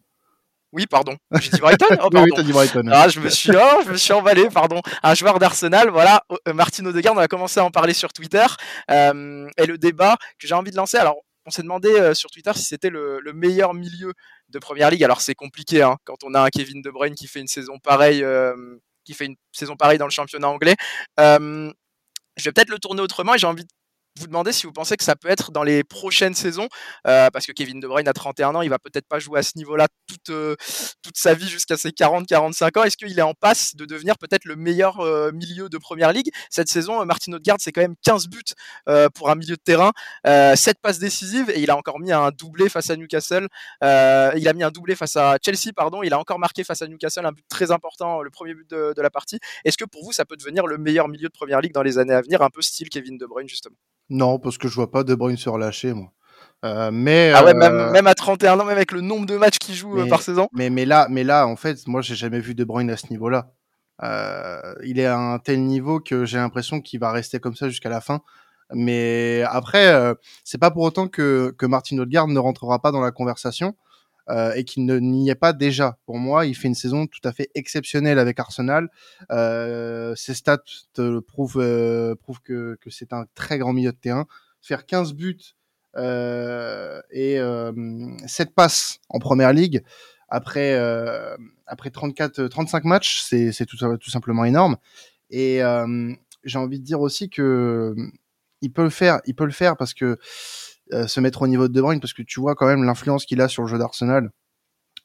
[0.73, 1.15] Oui, pardon.
[1.39, 1.86] J'ai dit Brighton?
[1.91, 2.23] Oh, pardon.
[2.23, 2.89] Oui, dit Brighton.
[2.91, 4.81] Ah, je me suis, oh, je me suis emballé, pardon.
[5.03, 8.45] Un joueur d'Arsenal, voilà, euh, Martin Odegaard, on a commencé à en parler sur Twitter.
[8.89, 12.31] Euh, et le débat que j'ai envie de lancer, alors, on s'est demandé euh, sur
[12.31, 14.13] Twitter si c'était le, le, meilleur milieu
[14.49, 15.03] de Première Ligue.
[15.03, 17.77] Alors, c'est compliqué, hein, quand on a un Kevin De Bruyne qui fait une saison
[17.77, 18.55] pareille, euh,
[19.05, 20.75] qui fait une saison pareille dans le championnat anglais.
[22.36, 23.69] Je vais peut-être le tourner autrement et j'ai envie de
[24.19, 26.67] vous demander si vous pensez que ça peut être dans les prochaines saisons,
[27.08, 29.43] euh, parce que Kevin De Bruyne a 31 ans, il va peut-être pas jouer à
[29.43, 30.56] ce niveau-là toute, euh,
[31.02, 32.84] toute sa vie jusqu'à ses 40-45 ans.
[32.84, 36.30] Est-ce qu'il est en passe de devenir peut-être le meilleur euh, milieu de Première Ligue?
[36.49, 38.41] Cette saison, Martin Odegaard, c'est quand même 15 buts
[39.13, 39.91] pour un milieu de terrain,
[40.26, 43.47] 7 passes décisives, et il a encore mis un doublé face à Newcastle.
[43.82, 46.04] il a mis un doublé face à Chelsea, pardon.
[46.04, 48.93] Il a encore marqué face à Newcastle un but très important, le premier but de,
[48.95, 49.39] de la partie.
[49.65, 51.97] Est-ce que pour vous, ça peut devenir le meilleur milieu de Première Ligue dans les
[51.97, 53.76] années à venir, un peu style Kevin De Bruyne justement?
[54.13, 56.12] Non, parce que je vois pas De Bruyne se relâcher, moi.
[56.63, 59.58] Euh, mais ah ouais, même, même à 31 ans, même avec le nombre de matchs
[59.58, 60.47] qu'il joue mais, par saison.
[60.54, 63.08] Mais, mais là, mais là, en fait, moi, j'ai jamais vu De Bruyne à ce
[63.10, 63.52] niveau-là.
[64.04, 67.69] Euh, il est à un tel niveau que j'ai l'impression qu'il va rester comme ça
[67.69, 68.21] jusqu'à la fin.
[68.71, 73.02] Mais après, euh, c'est pas pour autant que, que Martin Odegaard ne rentrera pas dans
[73.02, 73.76] la conversation.
[74.29, 75.97] Euh, et qu'il n'y est pas déjà.
[76.05, 78.89] Pour moi, il fait une saison tout à fait exceptionnelle avec Arsenal.
[79.31, 83.97] Euh, ses stats te prouvent, euh, prouvent que, que c'est un très grand milieu de
[83.97, 84.25] terrain.
[84.62, 85.55] Faire 15 buts
[85.97, 87.71] euh, et euh,
[88.25, 89.83] 7 passes en première ligue
[90.33, 94.77] après, euh, après 34, 35 matchs, c'est tout, tout simplement énorme.
[95.29, 96.12] Et euh,
[96.43, 97.95] j'ai envie de dire aussi que
[98.62, 100.17] il peut le faire, il peut le faire parce que euh,
[100.91, 103.41] se mettre au niveau de De Bruyne, parce que tu vois quand même l'influence qu'il
[103.41, 104.30] a sur le jeu d'Arsenal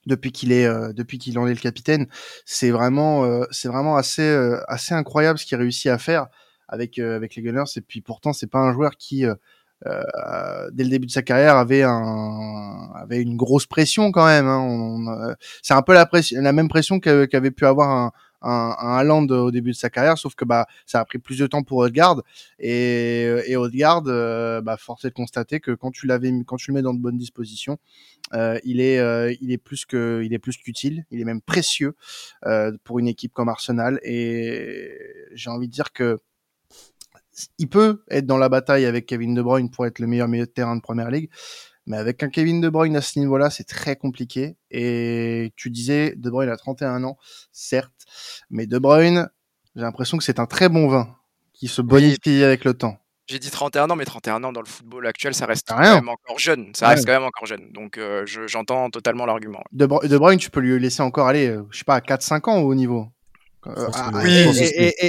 [0.06, 2.06] depuis qu'il est euh, depuis qu'il en est le capitaine,
[2.46, 6.28] c'est vraiment euh, c'est vraiment assez euh, assez incroyable ce qu'il réussit à faire
[6.68, 7.64] avec euh, avec les Gunners.
[7.76, 9.34] Et puis pourtant c'est pas un joueur qui euh,
[9.86, 14.46] euh, dès le début de sa carrière avait un avait une grosse pression quand même.
[14.46, 14.60] Hein.
[14.60, 18.76] On- euh, c'est un peu la pression, la même pression qu'avait pu avoir un un,
[18.78, 21.62] un au début de sa carrière, sauf que bah ça a pris plus de temps
[21.62, 22.22] pour Odegaard.
[22.58, 26.70] Et et Odegaard, euh, bah force est de constater que quand tu l'avais quand tu
[26.70, 27.78] le mets dans de bonnes dispositions,
[28.34, 31.40] euh, il est euh, il est plus que il est plus qu'utile, il est même
[31.40, 31.94] précieux
[32.46, 34.00] euh, pour une équipe comme Arsenal.
[34.02, 34.90] Et
[35.32, 36.18] j'ai envie de dire que
[37.58, 40.46] il peut être dans la bataille avec Kevin De Bruyne pour être le meilleur milieu
[40.46, 41.30] de terrain de Première Ligue.
[41.88, 44.56] Mais avec un Kevin De Bruyne à ce niveau-là, c'est très compliqué.
[44.70, 47.16] Et tu disais, De Bruyne a 31 ans,
[47.50, 48.04] certes.
[48.50, 49.28] Mais De Bruyne,
[49.74, 51.08] j'ai l'impression que c'est un très bon vin
[51.54, 52.98] qui se bonifie avec le temps.
[53.26, 56.08] J'ai dit 31 ans, mais 31 ans dans le football actuel, ça reste quand même
[56.08, 56.70] encore jeune.
[56.74, 56.94] Ça Ouais.
[56.94, 57.72] reste quand même encore jeune.
[57.72, 59.62] Donc euh, je- j'entends totalement l'argument.
[59.72, 62.00] De, Bru- de Bruyne, tu peux lui laisser encore aller, euh, je sais pas, à
[62.00, 63.08] 4-5 ans au haut niveau.
[63.66, 64.46] Euh, à- oui,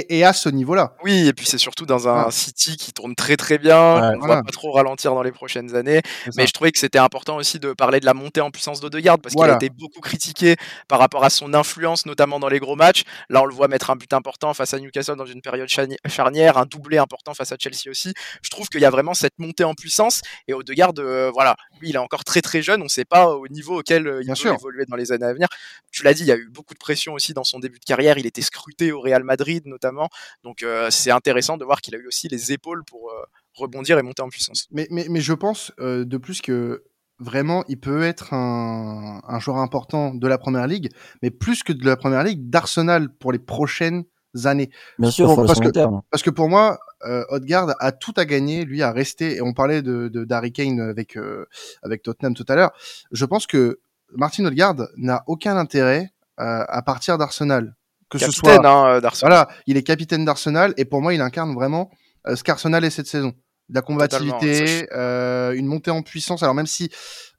[0.08, 0.94] et, à ce niveau-là.
[1.04, 2.30] Oui, et puis c'est surtout dans un.
[2.30, 4.34] City qui tourne très très bien, Ouais, ne voilà.
[4.34, 6.02] voit pas trop ralentir dans les prochaines années.
[6.36, 9.18] Mais je trouvais que c'était important aussi de parler de la montée en puissance d'Odegaard
[9.20, 9.54] parce Voilà.
[9.56, 10.56] qu'il a été beaucoup critiqué
[10.88, 13.04] par rapport à son influence, notamment dans les gros matchs.
[13.28, 15.96] Là, on le voit mettre un but important face à Newcastle dans une période charni-
[16.08, 18.12] charnière, un doublé important face à Chelsea aussi.
[18.42, 21.90] Je trouve qu'il y a vraiment cette montée en puissance et Odegaard, euh, voilà, lui,
[21.90, 22.80] il est encore très très jeune.
[22.80, 24.54] On ne sait pas au niveau auquel euh, il Bien peut sûr.
[24.54, 25.48] évoluer dans les années à venir.
[25.92, 27.84] Tu l'as dit, il y a eu beaucoup de pression aussi dans son début de
[27.84, 28.18] carrière.
[28.18, 30.08] Il était scruté au Real Madrid notamment.
[30.44, 33.24] Donc euh, c'est intéressant de voir qu'il a eu aussi les épaules pour euh,
[33.54, 34.66] rebondir et monter en puissance.
[34.70, 36.84] Mais, mais, mais je pense euh, de plus que
[37.18, 40.88] vraiment, il peut être un, un joueur important de la Première Ligue,
[41.22, 44.04] mais plus que de la Première Ligue, d'Arsenal pour les prochaines
[44.44, 44.70] années.
[44.98, 45.70] Bien sûr, le parce que-.
[46.10, 49.36] Parce que pour moi, euh, Odegaard a tout à gagner, lui à rester.
[49.36, 51.46] Et on parlait de de- d'Harry Kane avec euh,
[51.82, 52.70] avec Tottenham tout à l'heure.
[53.12, 53.80] Je pense que
[54.12, 57.76] Martin Odegaard n'a aucun intérêt euh, à partir d'Arsenal,
[58.10, 59.32] que ce soit Capitaine hein, euh, d'Arsenal.
[59.32, 61.90] voilà, il est capitaine d'Arsenal et pour moi, il incarne vraiment
[62.26, 63.32] euh, ce qu'Arsenal est cette saison.
[63.68, 66.42] De la combativité, euh, une montée en puissance.
[66.42, 66.90] Alors même si,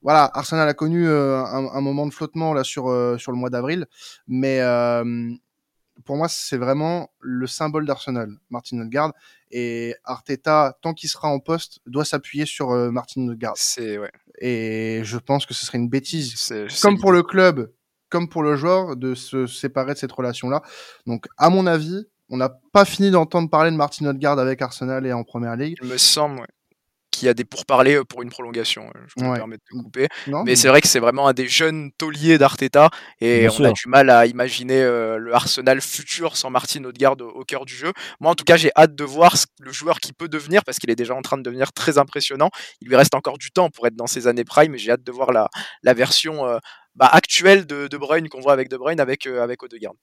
[0.01, 3.37] voilà, Arsenal a connu euh, un, un moment de flottement là sur euh, sur le
[3.37, 3.85] mois d'avril,
[4.27, 4.61] mais
[6.05, 9.11] pour moi, c'est vraiment le symbole d'Arsenal, Martin Odegaard.
[9.51, 13.53] Et Arteta, tant qu'il sera en poste, doit s'appuyer sur Martin Odegaard.
[13.57, 17.71] C'est ouais, Et je pense que ce serait une bêtise comme pour le club,
[18.11, 20.61] comme pour le joueur, de se séparer de cette relation-là.
[21.07, 25.05] Donc, à mon avis, on n'a pas fini d'entendre parler de Martin Odegaard avec Arsenal
[25.05, 25.77] et en Première Ligue.
[25.81, 26.47] Il me semble ouais,
[27.21, 28.89] qu'il y a des pourparlers euh, pour une prolongation.
[28.95, 29.37] euh, Je me Ouais.
[29.37, 30.07] permets de te couper.
[30.27, 33.53] Non Mais c'est vrai que c'est vraiment un des jeunes tauliers d'Arteta et Bien on
[33.53, 33.65] sûr.
[33.67, 37.65] a du mal à imaginer euh, le Arsenal futur sans Martin Odegaard au, au cœur
[37.65, 37.93] du jeu.
[38.19, 40.79] Moi, en tout cas, j'ai hâte de voir ce- le joueur qui peut devenir parce
[40.79, 42.49] qu'il est déjà en train de devenir très impressionnant.
[42.81, 45.03] Il lui reste encore du temps pour être dans ses années prime, mais j'ai hâte
[45.03, 45.47] de voir la,
[45.83, 46.57] la version euh,
[46.95, 49.93] bah, actuelle de De Bruyne qu'on voit avec De Bruyne avec, euh, avec Odegaard.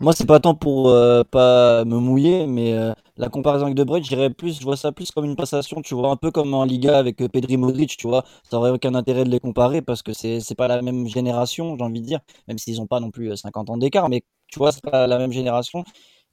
[0.00, 3.84] Moi, c'est pas tant pour euh, pas me mouiller, mais euh, la comparaison avec De
[3.84, 6.30] Bruyne, je dirais plus, je vois ça plus comme une passation, tu vois, un peu
[6.30, 8.24] comme en Liga avec euh, Pedri Modric, tu vois.
[8.50, 11.76] Ça aurait aucun intérêt de les comparer parce que c'est c'est pas la même génération,
[11.78, 14.22] j'ai envie de dire, même s'ils ont pas non plus euh, 50 ans d'écart, mais
[14.48, 15.84] tu vois, c'est pas la même génération.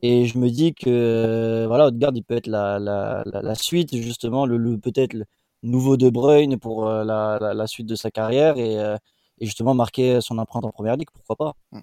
[0.02, 3.96] Et je me dis que euh, voilà, Odegaard, il peut être la, la, la, suite,
[3.96, 5.24] justement, le, peut-être le
[5.64, 8.98] nouveau De Bruyne pour euh, la, la, suite de sa carrière et, euh,
[9.40, 11.80] et justement marquer son empreinte en première ligue, pourquoi pas.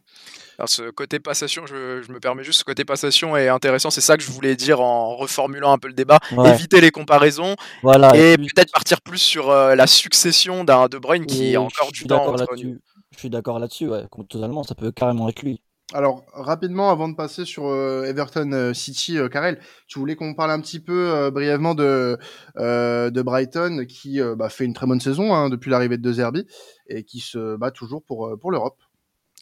[0.58, 3.90] Alors, ce côté passation, je, je me permets juste, ce côté passation est intéressant.
[3.90, 6.18] C'est ça que je voulais dire en reformulant un peu le débat.
[6.32, 8.14] Ouais, Éviter les comparaisons voilà.
[8.16, 11.92] et peut-être partir plus sur euh, la succession d'un De Bruyne qui Et a encore
[11.92, 12.34] du temps.
[13.12, 14.62] Je suis d'accord là-dessus, ouais, totalement.
[14.62, 15.60] Ça peut carrément être lui.
[15.92, 19.58] Alors, rapidement, avant de passer sur euh, Everton euh, City, euh, Karel,
[19.88, 22.16] tu voulais qu'on parle un petit peu euh, brièvement de,
[22.58, 26.02] euh, de Brighton qui euh, bah, fait une très bonne saison hein, depuis l'arrivée de
[26.02, 26.46] De Zerbi
[26.90, 28.80] et qui se bat toujours pour, euh, pour l'Europe.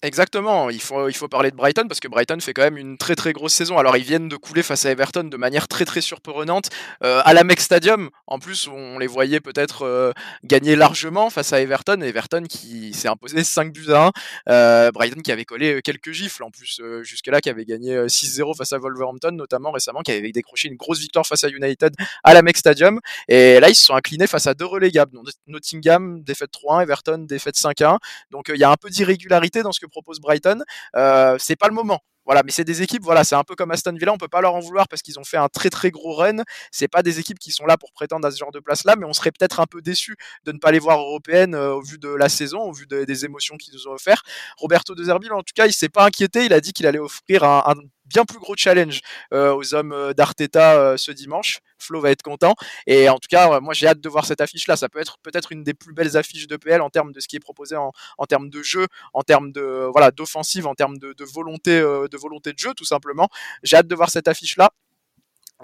[0.05, 2.99] Exactement, il faut, il faut parler de Brighton parce que Brighton fait quand même une
[2.99, 3.79] très très grosse saison.
[3.79, 6.69] Alors ils viennent de couler face à Everton de manière très très surprenante
[7.03, 8.09] euh, à la Mex Stadium.
[8.29, 10.13] En plus, on les voyait peut-être euh,
[10.45, 12.01] gagner largement face à Everton.
[12.01, 14.13] Everton qui s'est imposé 5 buts à 1.
[14.51, 18.73] Euh, Brighton qui avait collé quelques gifles en plus jusque-là, qui avait gagné 6-0 face
[18.73, 22.43] à Wolverhampton notamment récemment, qui avait décroché une grosse victoire face à United à la
[22.43, 23.01] Mex Stadium.
[23.27, 25.19] Et là, ils se sont inclinés face à deux relégables.
[25.49, 27.99] Nottingham, défaite 3-1, Everton, défaite 5-1.
[28.31, 30.63] Donc il y a un peu d'irrégularité dans ce que propose Brighton.
[30.97, 32.01] Euh, c'est pas le moment.
[32.29, 34.43] Voilà, mais c'est des équipes, voilà, c'est un peu comme Aston Villa, on peut pas
[34.43, 36.43] leur en vouloir parce qu'ils ont fait un très très gros run.
[36.71, 39.07] C'est pas des équipes qui sont là pour prétendre à ce genre de place-là, mais
[39.07, 41.97] on serait peut-être un peu déçu de ne pas les voir européennes euh, au vu
[41.97, 44.23] de la saison, au vu des émotions qu'ils nous ont offert.
[44.59, 46.99] Roberto De Zerbi, en tout cas, il s'est pas inquiété, il a dit qu'il allait
[46.99, 47.75] offrir un
[48.09, 49.01] bien plus gros challenge
[49.33, 51.61] euh, aux hommes euh, d'Arteta euh, ce dimanche.
[51.79, 52.55] Flo va être content.
[52.87, 54.77] Et en tout cas, moi j'ai hâte de voir cette affiche-là.
[54.77, 57.29] Ça peut être peut-être une des plus belles affiches de PL en termes de ce
[57.29, 57.93] qui est proposé en,
[58.29, 62.53] termes de jeu, en termes de voilà d'offensive, en termes de, de volonté de volonté
[62.53, 63.29] de jeu tout simplement.
[63.63, 64.73] J'ai hâte de voir cette affiche-là.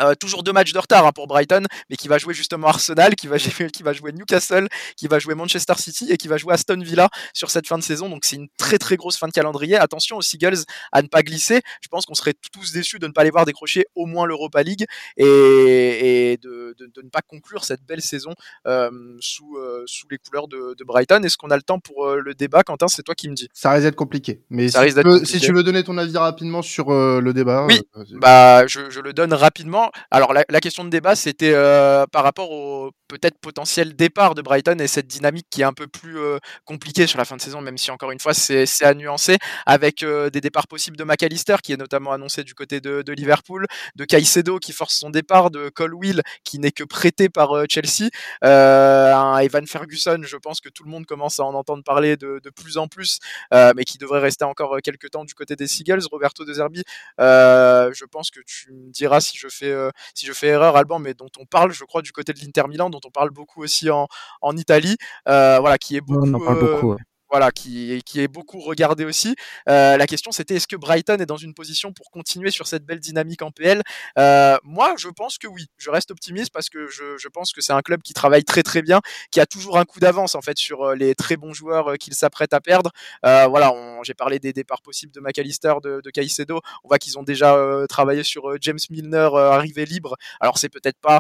[0.01, 3.15] Euh, toujours deux matchs de retard hein, pour Brighton, mais qui va jouer justement Arsenal,
[3.15, 6.55] qui va, qui va jouer Newcastle, qui va jouer Manchester City et qui va jouer
[6.55, 8.09] Aston Villa sur cette fin de saison.
[8.09, 9.77] Donc c'est une très très grosse fin de calendrier.
[9.77, 11.61] Attention aux Seagulls à ne pas glisser.
[11.81, 14.63] Je pense qu'on serait tous déçus de ne pas les voir décrocher au moins l'Europa
[14.63, 14.85] League
[15.17, 18.35] et, et de, de, de, ne pas conclure cette belle saison
[18.67, 21.23] euh, sous, euh, sous les couleurs de, de Brighton.
[21.23, 22.89] Est-ce qu'on a le temps pour le débat, Quentin?
[22.89, 23.49] C'est toi qui me dis.
[23.53, 24.43] Ça risque d'être compliqué.
[24.51, 27.67] Mais si, tu veux, si, tu veux, donner ton avis rapidement sur le débat.
[27.69, 27.81] Oui,
[28.15, 32.51] bah je, je le donne rapidement alors la, question de débat, c'était euh, par rapport
[32.51, 36.39] au peut-être potentiel départ de Brighton et cette dynamique qui est un peu plus euh,
[36.65, 40.03] compliquée sur la fin de saison, même si encore une fois c'est à nuancer, avec
[40.03, 43.67] euh, des départs possibles de McAllister qui est notamment annoncé du côté de, de, Liverpool,
[43.95, 48.11] de Caicedo qui force son départ, de Colwill qui n'est que prêté par Chelsea,
[48.43, 52.41] un Evan Ferguson, je pense que tout le monde commence à en entendre parler de,
[52.43, 53.19] de plus en plus,
[53.53, 56.07] mais qui devrait rester encore quelques temps du côté des Seagulls.
[56.11, 56.83] Roberto De Zerbi,
[57.19, 59.74] je pense que tu me diras si je fais
[60.15, 62.69] si je fais erreur, Alban, mais dont on parle, je crois, du côté de l'Inter
[62.69, 64.07] Milan, dont on parle beaucoup aussi en,
[64.41, 64.97] en Italie,
[65.29, 66.99] euh, voilà, qui est beaucoup, on en parle beaucoup ouais
[67.35, 69.35] voilà, qui, est beaucoup regardé aussi.
[69.69, 72.85] Euh, la question c'était est-ce que Brighton est dans une position pour continuer sur cette
[72.87, 73.83] belle dynamique en PL
[74.21, 75.67] euh, Moi, je pense que oui.
[75.77, 78.83] Je reste optimiste parce que je, pense que c'est un club qui travaille très très
[78.83, 79.01] bien,
[79.33, 82.15] qui a toujours un coup d'avance en fait sur euh, les très bons joueurs qu'il
[82.15, 82.93] s'apprête à perdre.
[83.25, 83.73] Voilà,
[84.05, 86.61] j'ai parlé des départs possibles de McAllister, de, de Caicedo.
[86.85, 90.15] On voit qu'ils ont déjà travaillé sur James Milner arrivé libre.
[90.39, 91.19] Alors c'est peut-être pas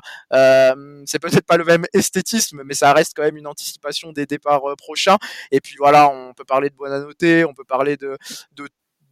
[1.06, 4.76] c'est peut-être pas le même esthétisme, mais ça reste quand même une anticipation des départs
[4.78, 5.18] prochains.
[5.50, 8.16] Et puis voilà on peut parler de Buonanotte, on peut parler de,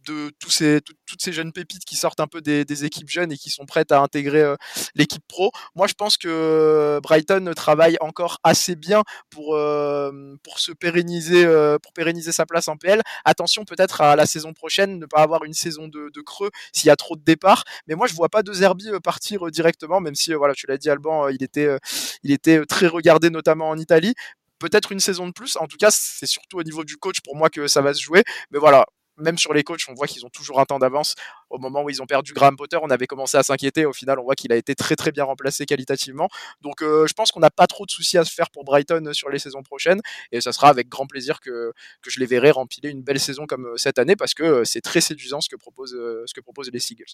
[0.03, 3.91] toutes ces jeunes pépites qui sortent un peu des, équipes jeunes et qui sont prêtes
[3.91, 4.55] à intégrer euh,
[4.95, 5.51] l'équipe pro.
[5.75, 11.93] Moi, je pense que Brighton travaille encore assez bien pour, euh, se pérenniser, euh, pour
[11.93, 13.01] pérenniser sa place en PL.
[13.25, 16.91] Attention peut-être à la saison prochaine, ne pas avoir une saison de, creux s'il y
[16.91, 17.63] a trop de départs.
[17.87, 20.89] Mais moi, je vois pas de Zerbi partir directement, même si, voilà, tu l'as dit,
[20.89, 24.15] Alban, il était très regardé, notamment en Italie
[24.63, 25.57] peut-être une saison de plus.
[25.57, 28.01] En tout cas, c'est surtout au niveau du coach pour moi que ça va se
[28.01, 28.23] jouer.
[28.51, 28.85] Mais voilà,
[29.17, 31.15] même sur les coachs, on voit qu'ils ont toujours un temps d'avance.
[31.49, 33.85] Au moment où ils ont perdu Graham Potter, on avait commencé à s'inquiéter.
[33.85, 36.29] Au final, on voit qu'il a été très très bien remplacé qualitativement.
[36.61, 39.11] Donc, euh, je pense qu'on n'a pas trop de soucis à se faire pour Brighton
[39.13, 40.01] sur les saisons prochaines.
[40.31, 43.45] Et ça sera avec grand plaisir que, que je les verrai rempiler une belle saison
[43.45, 46.41] comme euh, cette année parce que euh, c'est très séduisant ce que proposent ce que
[46.71, 47.05] les Seagulls.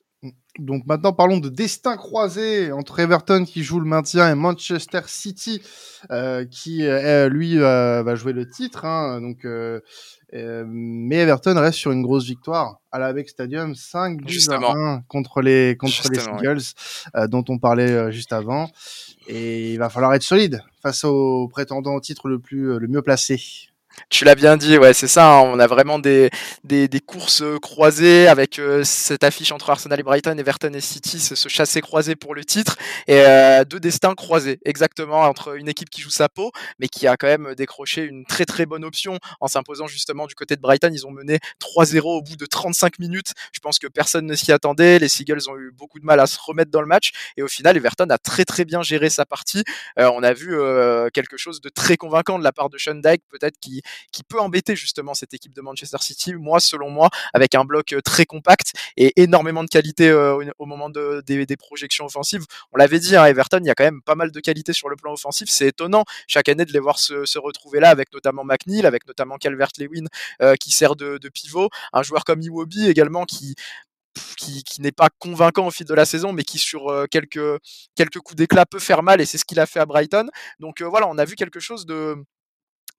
[0.57, 5.61] Donc maintenant, parlons de destin croisé entre Everton qui joue le maintien et Manchester City
[6.11, 6.83] euh, qui
[7.29, 8.85] lui va jouer le titre.
[8.85, 9.21] Hein.
[9.21, 9.45] Donc
[10.33, 14.55] euh, mais Everton reste sur une grosse victoire à la Beck Stadium, 5 buts à
[14.55, 16.61] 1 contre les contre Justement, les Eagles,
[17.15, 18.69] euh, dont on parlait euh, juste avant.
[19.27, 23.01] Et il va falloir être solide face aux prétendants au titre le plus le mieux
[23.01, 23.68] placé.
[24.09, 25.29] Tu l'as bien dit, ouais, c'est ça.
[25.29, 26.29] Hein, on a vraiment des,
[26.63, 30.81] des, des courses euh, croisées avec euh, cette affiche entre Arsenal et Brighton, Everton et
[30.81, 31.81] City, ce, ce chassé
[32.15, 36.29] pour le titre, et euh, deux destins croisés, exactement, entre une équipe qui joue sa
[36.29, 40.27] peau, mais qui a quand même décroché une très très bonne option en s'imposant justement
[40.27, 40.89] du côté de Brighton.
[40.93, 43.33] Ils ont mené 3-0 au bout de 35 minutes.
[43.51, 44.99] Je pense que personne ne s'y attendait.
[44.99, 47.47] Les Seagulls ont eu beaucoup de mal à se remettre dans le match, et au
[47.47, 49.63] final, Everton a très très bien géré sa partie.
[49.97, 53.01] Euh, on a vu euh, quelque chose de très convaincant de la part de Sean
[53.01, 53.81] peut-être qui
[54.11, 57.93] qui peut embêter justement cette équipe de Manchester City, moi selon moi, avec un bloc
[57.93, 62.45] euh, très compact et énormément de qualité euh, au moment de, des, projections offensives.
[62.71, 64.89] On l'avait dit, hein, Everton, il y a quand même pas mal de qualité sur
[64.89, 65.49] le plan offensif.
[65.49, 69.37] C'est étonnant chaque année de les voir se, retrouver là, avec notamment McNeil, avec notamment
[69.37, 70.05] Calvert-Lewin
[70.41, 73.55] euh, qui sert de, pivot, un joueur comme Iwobi également qui
[74.37, 77.61] qui, n'est pas convaincant au fil de la saison, mais qui sur quelques,
[77.95, 80.27] quelques coups d'éclat peut faire mal, et c'est ce qu'il a fait à Brighton.
[80.59, 82.17] Donc voilà, on a vu quelque chose de,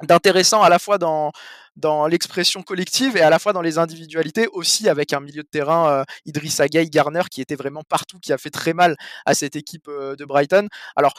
[0.02, 1.32] d'intéressant à la fois dans,
[1.76, 5.48] dans l'expression collective et à la fois dans les individualités aussi avec un milieu de
[5.48, 9.34] terrain euh, Idrissa Gueye Garner qui était vraiment partout qui a fait très mal à
[9.34, 11.14] cette équipe euh, de Brighton alors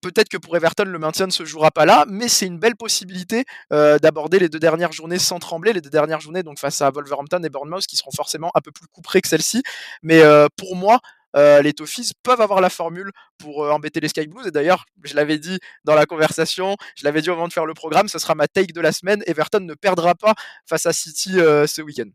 [0.00, 2.76] Peut-être que pour Everton, le maintien ne se jouera pas là, mais c'est une belle
[2.76, 5.72] possibilité euh, d'aborder les deux dernières journées sans trembler.
[5.72, 8.70] Les deux dernières journées, donc face à Wolverhampton et Bournemouth, qui seront forcément un peu
[8.70, 9.62] plus couperées que celle-ci.
[10.02, 11.00] Mais euh, pour moi,
[11.36, 14.46] euh, les Toffees peuvent avoir la formule pour euh, embêter les Sky Blues.
[14.46, 17.66] Et d'ailleurs, je l'avais dit dans la conversation, je l'avais dit au moment de faire
[17.66, 19.22] le programme, ce sera ma take de la semaine.
[19.26, 20.34] Everton ne perdra pas
[20.66, 22.08] face à City euh, ce week-end.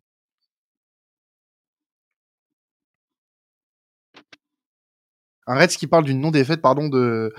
[5.46, 7.34] Un Reds qui parle d'une non-défaite, pardon, de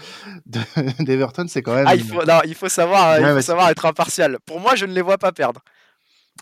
[0.45, 0.61] de-
[1.05, 1.87] d'Everton, c'est quand même.
[1.89, 4.39] Ah, il faut, non, il faut savoir, il faut savoir être impartial.
[4.45, 5.63] Pour moi, je ne les vois pas perdre.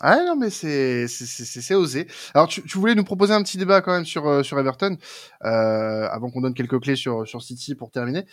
[0.01, 2.07] Ah non, mais c'est c'est- osé.
[2.33, 4.97] Alors, tu, tu voulais nous proposer un petit débat quand même sur euh, sur Everton,
[5.45, 8.25] euh, avant qu'on donne quelques clés sur sur City pour terminer.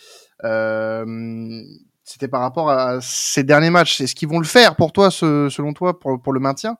[0.43, 1.61] Euh,
[2.03, 4.01] C'était par rapport à ces derniers matchs.
[4.01, 6.77] Est-ce qu'ils vont le faire pour toi, ce- selon toi, pour pour le maintien?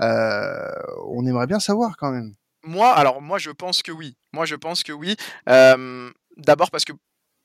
[0.00, 0.70] Euh,
[1.08, 2.34] On aimerait bien savoir quand même.
[2.62, 4.16] Moi, alors moi, je pense que oui.
[4.32, 5.16] Moi, je pense que oui.
[5.48, 6.92] Euh, D'abord parce que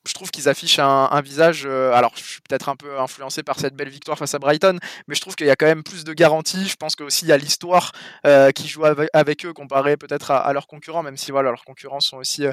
[0.07, 1.65] je trouve qu'ils affichent un, visage.
[1.65, 4.79] euh, alors, je suis peut-être un peu influencé par cette belle victoire face à Brighton,
[5.07, 6.67] mais je trouve qu'il y a quand même plus de garanties.
[6.67, 7.91] Je pense qu'aussi il y a l'histoire
[8.25, 11.99] euh, qui joue avec, eux comparé peut-être à, leurs concurrents, même si voilà, leurs concurrents
[11.99, 12.51] sont aussi euh,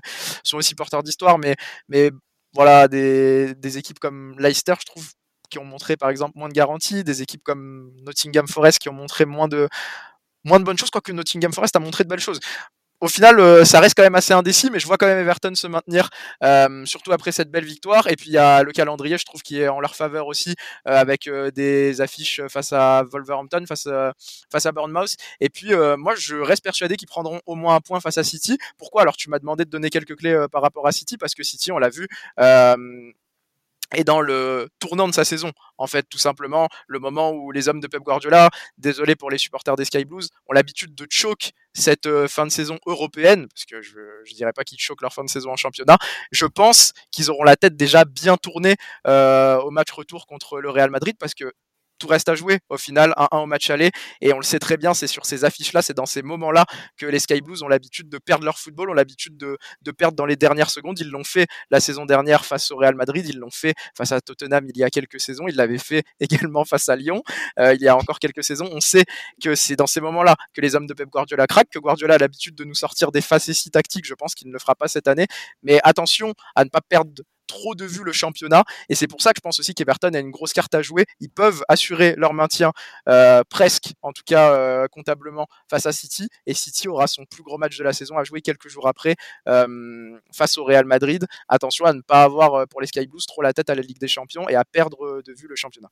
[0.76, 1.38] porteurs d'histoire.
[1.38, 2.10] Mais
[2.54, 5.08] voilà, des, des équipes comme Leicester, je trouve
[5.48, 8.92] qui ont montré par exemple moins de garanties, des équipes comme Nottingham Forest qui ont
[8.94, 9.68] montré moins de
[10.44, 12.40] moins de bonnes choses, quoique Nottingham Forest a montré de belles choses
[13.00, 15.54] au final, euh, ça reste quand même assez indécis, mais je vois quand même Everton
[15.54, 16.08] se maintenir,
[16.42, 18.08] euh, surtout après cette belle victoire.
[18.08, 20.54] Et puis il y a le calendrier, je trouve, qui est en leur faveur aussi,
[20.88, 25.14] euh, avec des affiches face à Wolverhampton, face à, Bournemouth.
[25.40, 28.58] Et puis moi, je reste persuadé qu'ils prendront au moins un point face à City.
[28.78, 29.02] Pourquoi?
[29.02, 31.72] Alors tu m'as demandé de donner quelques clés par rapport à City, parce que City,
[31.72, 32.08] on l'a vu.
[33.94, 37.68] Et dans le tournant de sa saison, en fait, tout simplement, le moment où les
[37.68, 41.52] hommes de Pep Guardiola, désolé pour les supporters des Sky Blues, ont l'habitude de choke
[41.76, 45.12] cette euh, fin de saison européenne, parce que je ne dirais pas qu'ils choquent leur
[45.12, 45.98] fin de saison en championnat,
[46.32, 50.70] je pense qu'ils auront la tête déjà bien tournée euh, au match retour contre le
[50.70, 51.52] Real Madrid, parce que
[51.98, 54.76] tout reste à jouer au final, 1-1 au match aller, et on le sait très
[54.76, 56.64] bien, c'est sur ces affiches-là, c'est dans ces moments-là
[56.96, 59.56] que les Sky Blues ont l'habitude de perdre leur football, ont l'habitude de,
[59.92, 63.26] perdre dans les dernières secondes, ils l'ont fait la saison dernière face au Real Madrid,
[63.28, 66.64] ils l'ont fait face à Tottenham il y a quelques saisons, ils l'avaient fait également
[66.64, 67.22] face à Lyon
[67.58, 68.68] euh, il y a encore quelques saisons.
[68.72, 69.04] On sait
[69.42, 72.18] que c'est dans ces moments-là que les hommes de Pep Guardiola craquent, que Guardiola a
[72.18, 75.08] l'habitude de nous sortir des facéties tactiques, je pense qu'il ne le fera pas cette
[75.08, 75.26] année,
[75.62, 79.32] mais attention à ne pas perdre trop de vue le championnat et c'est pour ça
[79.32, 82.34] que je pense aussi qu'Everton a une grosse carte à jouer ils peuvent assurer leur
[82.34, 82.72] maintien
[83.08, 87.42] euh, presque en tout cas euh, comptablement face à City et City aura son plus
[87.42, 89.16] gros match de la saison à jouer quelques jours après
[89.48, 93.42] euh, face au Real Madrid attention à ne pas avoir pour les Sky Blues trop
[93.42, 95.90] la tête à la Ligue des Champions et à perdre de vue le championnat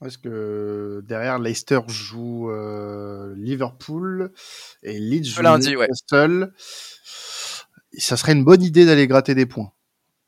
[0.00, 2.50] Parce que derrière, Leicester joue
[3.36, 4.32] Liverpool
[4.82, 5.70] et Leeds joue lundi.
[5.70, 6.52] Newcastle.
[7.98, 9.72] Ça serait une bonne idée d'aller gratter des points.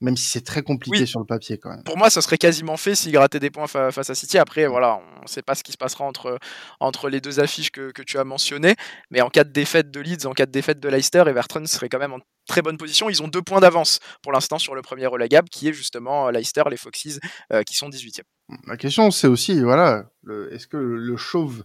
[0.02, 1.06] Même si c'est très compliqué Oui.
[1.06, 1.82] sur le papier quand même.
[1.84, 4.36] pour moi, ça serait quasiment fait s'il grattait des points fa- face à City.
[4.36, 6.38] Après, voilà, on ne sait pas ce qui se passera entre,
[6.80, 8.74] entre les deux affiches que, que tu as mentionnées.
[9.10, 11.88] Mais en cas de défaite de Leeds, en cas de défaite de Leicester, Everton serait
[11.88, 13.08] quand même en très bonne position.
[13.08, 16.30] Ils ont deux points d'avance pour l'instant sur le premier relégable, qui est justement euh,
[16.30, 17.18] Leicester, les Foxes,
[17.54, 18.20] euh, qui sont 18e.
[18.66, 20.10] La question, c'est aussi, voilà,
[20.52, 21.64] est-ce que le, le chauve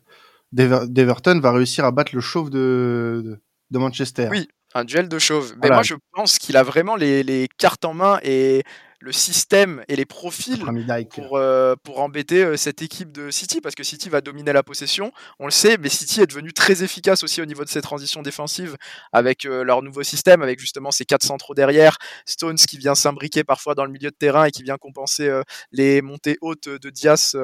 [0.53, 3.41] d'Ever- d'Everton va réussir à battre le chauve de, de,
[3.71, 4.29] de Manchester?
[4.31, 4.47] Oui.
[4.73, 5.51] Un duel de chauves.
[5.55, 5.75] Mais Voilà.
[5.75, 8.63] moi, je pense qu'il a vraiment les, les cartes en main et
[9.01, 10.63] le système et les profils
[11.09, 14.61] pour, euh, pour embêter euh, cette équipe de City, parce que City va dominer la
[14.61, 17.81] possession, on le sait, mais City est devenu très efficace aussi au niveau de ses
[17.81, 18.77] transitions défensives
[19.11, 23.43] avec euh, leur nouveau système, avec justement ces quatre centraux derrière, Stones qui vient s'imbriquer
[23.43, 27.35] parfois dans le milieu de terrain et qui vient compenser les montées hautes de Diaz,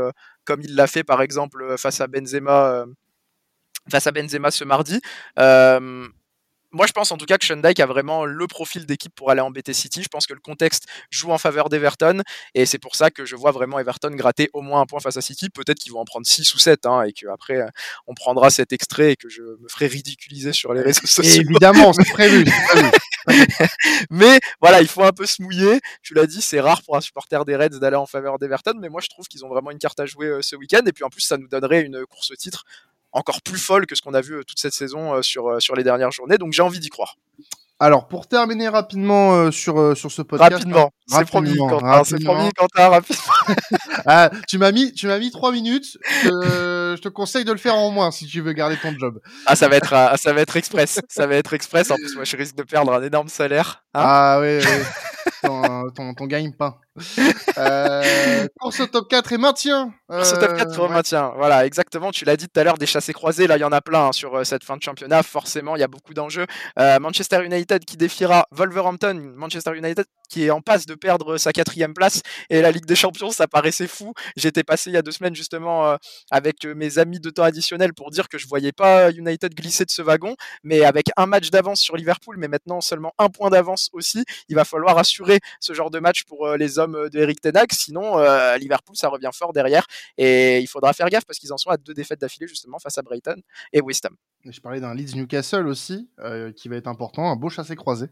[0.46, 2.86] comme il l'a fait par exemple face à Benzema.
[3.90, 5.02] face à Benzema ce mardi.
[6.72, 9.40] Moi, je pense en tout cas que Dyche a vraiment le profil d'équipe pour aller
[9.42, 10.04] embêter City.
[10.04, 12.22] Je pense que le contexte joue en faveur d'Everton
[12.54, 15.18] et c'est pour ça que je vois vraiment Everton gratter au moins un point face
[15.18, 15.50] à City.
[15.50, 17.66] Peut-être qu'ils vont en prendre 6 ou 7 hein, et qu'après
[18.06, 21.42] on prendra cet extrait et que je me ferai ridiculiser sur les réseaux Et sociaux.
[21.42, 22.46] évidemment, c'est prévu.
[22.46, 22.92] c'est prévu.
[24.10, 25.80] Mais voilà, il faut un peu se mouiller.
[26.02, 28.90] Tu l'as dit, c'est rare pour un supporter des Reds d'aller en faveur d'Everton, mais
[28.90, 31.04] moi je trouve qu'ils ont vraiment une carte à jouer euh, ce week-end et puis
[31.04, 32.66] en plus ça nous donnerait une course au titre
[33.18, 35.60] encore plus folle que ce qu'on a vu euh, toute cette saison euh, sur, euh,
[35.60, 36.38] sur les dernières journées.
[36.38, 37.16] Donc j'ai envie d'y croire.
[37.80, 40.52] Alors, pour terminer rapidement euh, sur, euh, sur ce podcast.
[40.52, 43.24] Rapidement, c'est promis, Rapidement, Quentin, c'est promis, Quentin, rapidement.
[44.10, 45.98] Ah, tu m'as mis, tu m'as mis trois minutes.
[46.24, 49.20] Je, je te conseille de le faire en moins si tu veux garder ton job.
[49.46, 51.92] Ah, ça va être, ça va être express, ça va être express.
[51.92, 53.84] En plus, moi, je risque de perdre un énorme salaire.
[53.94, 54.02] hein.
[54.04, 54.84] ah oui, oui.
[55.44, 56.78] ton, ton, ton gagne-pain.
[57.58, 59.92] Euh, course au top 4 et maintien.
[60.08, 60.94] Course au top 4 pour Euh, ouais.
[60.94, 61.34] maintien.
[61.36, 62.12] Voilà, exactement.
[62.12, 63.48] Tu l'as dit tout à l'heure, des chassés croisés.
[63.48, 65.24] Là, il y en a plein hein, sur euh, cette fin de championnat.
[65.24, 66.46] Forcément, il y a beaucoup d'enjeux.
[66.78, 69.34] Euh, Manchester United qui défiera Wolverhampton.
[69.36, 72.22] Manchester United qui est en passe de perdre sa quatrième place.
[72.50, 74.14] Et la Ligue des Champions, ça paraissait fou.
[74.36, 75.98] J'étais passé il y a deux semaines justement euh,
[76.32, 79.86] avec euh, mes amis de temps additionnel pour dire que je voyais pas United glisser
[79.86, 80.36] de ce wagon.
[80.64, 84.56] Mais avec un match d'avance sur Liverpool, mais maintenant seulement un point d'avance aussi, il
[84.56, 87.74] va falloir assurer ce genre de match pour euh, les hommes euh, de Eric Tenac.
[87.74, 89.86] Sinon, euh, Liverpool, ça revient fort derrière.
[90.18, 92.98] Et il faudra faire gaffe parce qu'ils en sont à deux défaites d'affilée justement face
[92.98, 93.42] à Brighton
[93.74, 94.16] et West Ham.
[94.46, 98.08] Je parlais d'un Leeds Newcastle aussi, euh, qui va être important, un beau chassé croisé.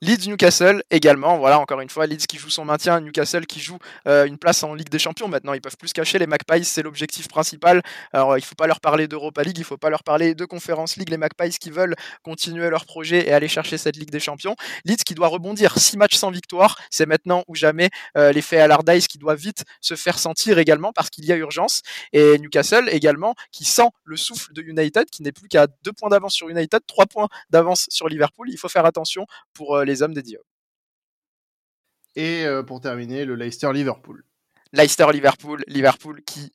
[0.00, 3.78] Leeds Newcastle également, voilà encore une fois Leeds qui joue son maintien, Newcastle qui joue
[4.08, 6.64] euh, une place en Ligue des Champions maintenant, ils peuvent plus se cacher les Magpies,
[6.64, 7.82] c'est l'objectif principal.
[8.12, 10.96] Alors il faut pas leur parler d'Europa League, il faut pas leur parler de Conference
[10.96, 14.56] League, les Magpies qui veulent continuer leur projet et aller chercher cette Ligue des Champions.
[14.84, 19.06] Leeds qui doit rebondir, 6 matchs sans victoire, c'est maintenant ou jamais euh, l'effet Allardyce
[19.06, 23.34] qui doit vite se faire sentir également parce qu'il y a urgence et Newcastle également
[23.50, 26.80] qui sent le souffle de United qui n'est plus qu'à 2 points d'avance sur United,
[26.86, 30.42] 3 points d'avance sur Liverpool, il faut faire attention pour euh, les hommes des Diop.
[32.14, 34.24] Et euh, pour terminer, le Leicester-Liverpool.
[34.72, 36.52] Leicester-Liverpool, Liverpool qui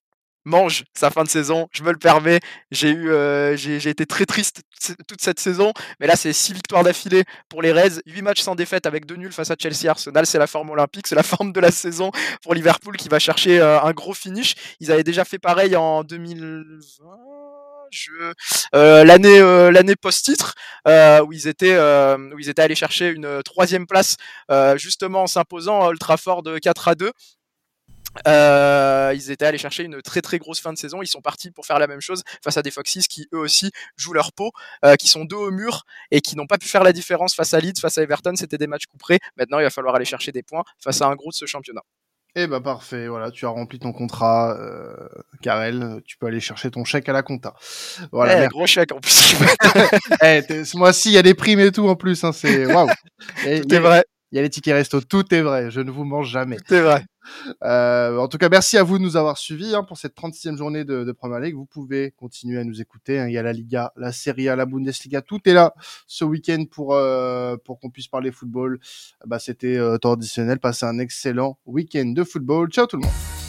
[0.47, 2.39] mange sa fin de saison, je me le permets.
[2.71, 4.61] J'ai eu, euh, j'ai été très triste
[5.07, 8.55] toute cette saison, mais là c'est 6 victoires d'affilée pour les Reds, 8 matchs sans
[8.55, 11.51] défaite avec 2 nuls face à Chelsea, Arsenal, c'est la forme olympique, c'est la forme
[11.51, 12.11] de la saison
[12.41, 14.55] pour Liverpool qui va chercher euh, un gros finish.
[14.79, 17.46] Ils avaient déjà fait pareil en 2020.
[18.75, 20.53] Euh, l'année euh, l'année post-titre
[20.87, 24.17] euh, où ils étaient où ils étaient allés chercher une troisième place
[24.75, 27.11] justement en s'imposant à Old Trafford 4 à 2
[28.25, 31.03] euh, ils étaient allés chercher une très très grosse fin de saison.
[31.03, 33.69] Ils sont partis pour faire la même chose face à des Foxes qui eux aussi
[33.95, 34.51] jouent leur peau,
[34.99, 37.59] qui sont deux au mur et qui n'ont pas pu faire la différence face à
[37.59, 38.33] Leeds, face à Everton.
[38.35, 39.19] C'était des matchs couperés.
[39.35, 41.83] Maintenant, il va falloir aller chercher des points face à un gros de ce championnat.
[42.39, 44.93] Eh bah parfait, voilà, tu as rempli ton contrat, euh,
[45.41, 47.55] Karel, tu peux aller chercher ton chèque à la compta.
[48.11, 49.33] Voilà, Eh, gros chèque en plus.
[50.23, 52.89] Eh, ce mois-ci, il y a des primes et tout en plus, hein, c'est waouh.
[53.43, 55.71] Il y a- Tout est vrai, Il y a les tickets resto, tout est vrai,
[55.71, 56.57] je ne vous mange jamais.
[56.57, 57.03] tout est vrai.
[57.63, 60.57] Euh, en tout cas, merci à vous de nous avoir suivis hein, pour cette 36e
[60.57, 61.55] journée de, de Premier League.
[61.55, 63.19] Vous pouvez continuer à nous écouter.
[63.19, 63.27] hein.
[63.27, 65.73] Il y a la Liga, la Serie A, la Bundesliga, tout est là
[66.07, 68.79] ce week-end pour euh, pour qu'on puisse parler football.
[69.25, 70.59] Bah, c'était euh, traditionnel.
[70.59, 72.69] Passez un excellent week-end de football.
[72.69, 73.46] Ciao tout le monde.